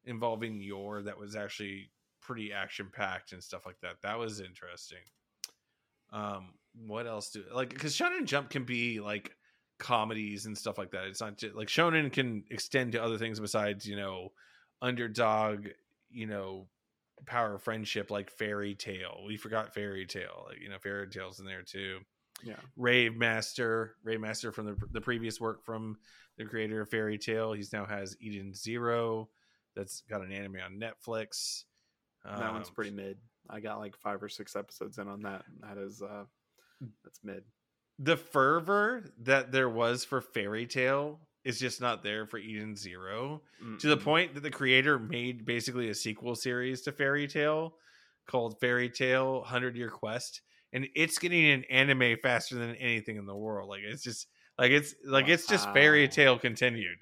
[0.04, 1.90] involving Yor that was actually
[2.20, 4.00] pretty action packed and stuff like that.
[4.02, 5.02] That was interesting.
[6.10, 6.54] Um,
[6.86, 9.34] what else do like because Shonen Jump can be like
[9.78, 11.04] comedies and stuff like that.
[11.06, 14.32] It's not just like Shonen can extend to other things besides you know
[14.82, 15.68] underdog,
[16.10, 16.68] you know
[17.26, 19.24] power of friendship like Fairy Tail.
[19.26, 21.98] We forgot Fairy Tail, like you know Fairy Tail's in there too.
[22.44, 22.56] Yeah.
[22.76, 25.96] Rave Master, Rave Master from the the previous work from
[26.36, 27.52] the creator of Fairy Tail.
[27.54, 29.30] He's now has Eden Zero,
[29.74, 31.64] that's got an anime on Netflix.
[32.24, 33.16] that one's Um, pretty mid.
[33.48, 35.44] I got like five or six episodes in on that.
[35.46, 36.24] and That is uh
[37.02, 37.44] that's mid.
[37.98, 43.42] The fervor that there was for Fairy Tail is just not there for Eden Zero.
[43.78, 47.74] To the point that the creator made basically a sequel series to Fairy Tail
[48.26, 50.42] called Fairy Tail 100 Year Quest
[50.72, 53.68] and it's getting an anime faster than anything in the world.
[53.68, 54.26] Like it's just
[54.58, 56.98] like it's like it's just Fairy Tail continued.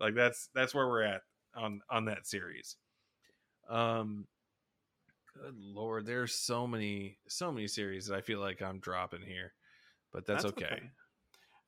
[0.00, 1.20] Like that's that's where we're at
[1.54, 2.76] on on that series.
[3.68, 4.26] Um
[5.34, 9.52] good lord, there's so many so many series that I feel like I'm dropping here.
[10.12, 10.90] But that's, okay.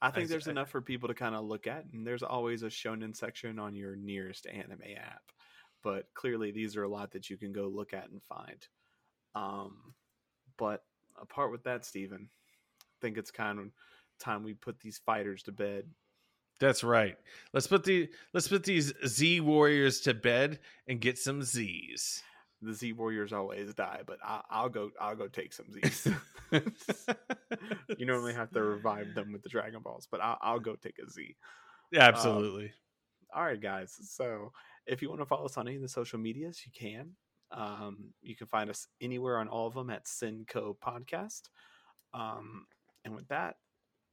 [0.02, 2.22] I think I- there's I- enough for people to kind of look at, and there's
[2.22, 5.22] always a shonen section on your nearest anime app.
[5.82, 8.66] But clearly, these are a lot that you can go look at and find.
[9.34, 9.94] Um,
[10.56, 10.84] but
[11.20, 12.28] apart with that, Steven,
[12.80, 13.70] I think it's kind of
[14.18, 15.84] time we put these fighters to bed.
[16.60, 17.18] That's right.
[17.52, 22.22] Let's put the let's put these Z warriors to bed and get some Z's.
[22.64, 24.90] The Z Warriors always die, but I, I'll go.
[25.00, 26.08] I'll go take some Z's.
[27.98, 30.98] you normally have to revive them with the Dragon Balls, but I'll, I'll go take
[30.98, 31.36] a Z.
[31.90, 32.72] Yeah, Absolutely.
[33.34, 33.96] All right, guys.
[34.02, 34.52] So
[34.86, 37.10] if you want to follow us on any of the social medias, you can.
[37.50, 41.42] Um, you can find us anywhere on all of them at Sinco Podcast.
[42.12, 42.66] Um,
[43.04, 43.56] and with that,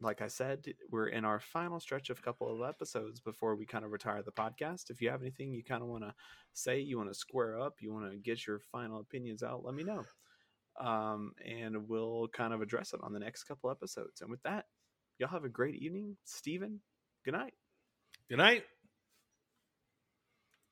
[0.01, 3.65] like I said, we're in our final stretch of a couple of episodes before we
[3.65, 4.89] kind of retire the podcast.
[4.89, 6.13] If you have anything you kind of want to
[6.53, 9.75] say, you want to square up, you want to get your final opinions out, let
[9.75, 10.03] me know.
[10.79, 14.21] Um, and we'll kind of address it on the next couple episodes.
[14.21, 14.65] And with that,
[15.17, 16.17] y'all have a great evening.
[16.25, 16.79] Steven,
[17.23, 17.53] good night.
[18.29, 18.63] Good night.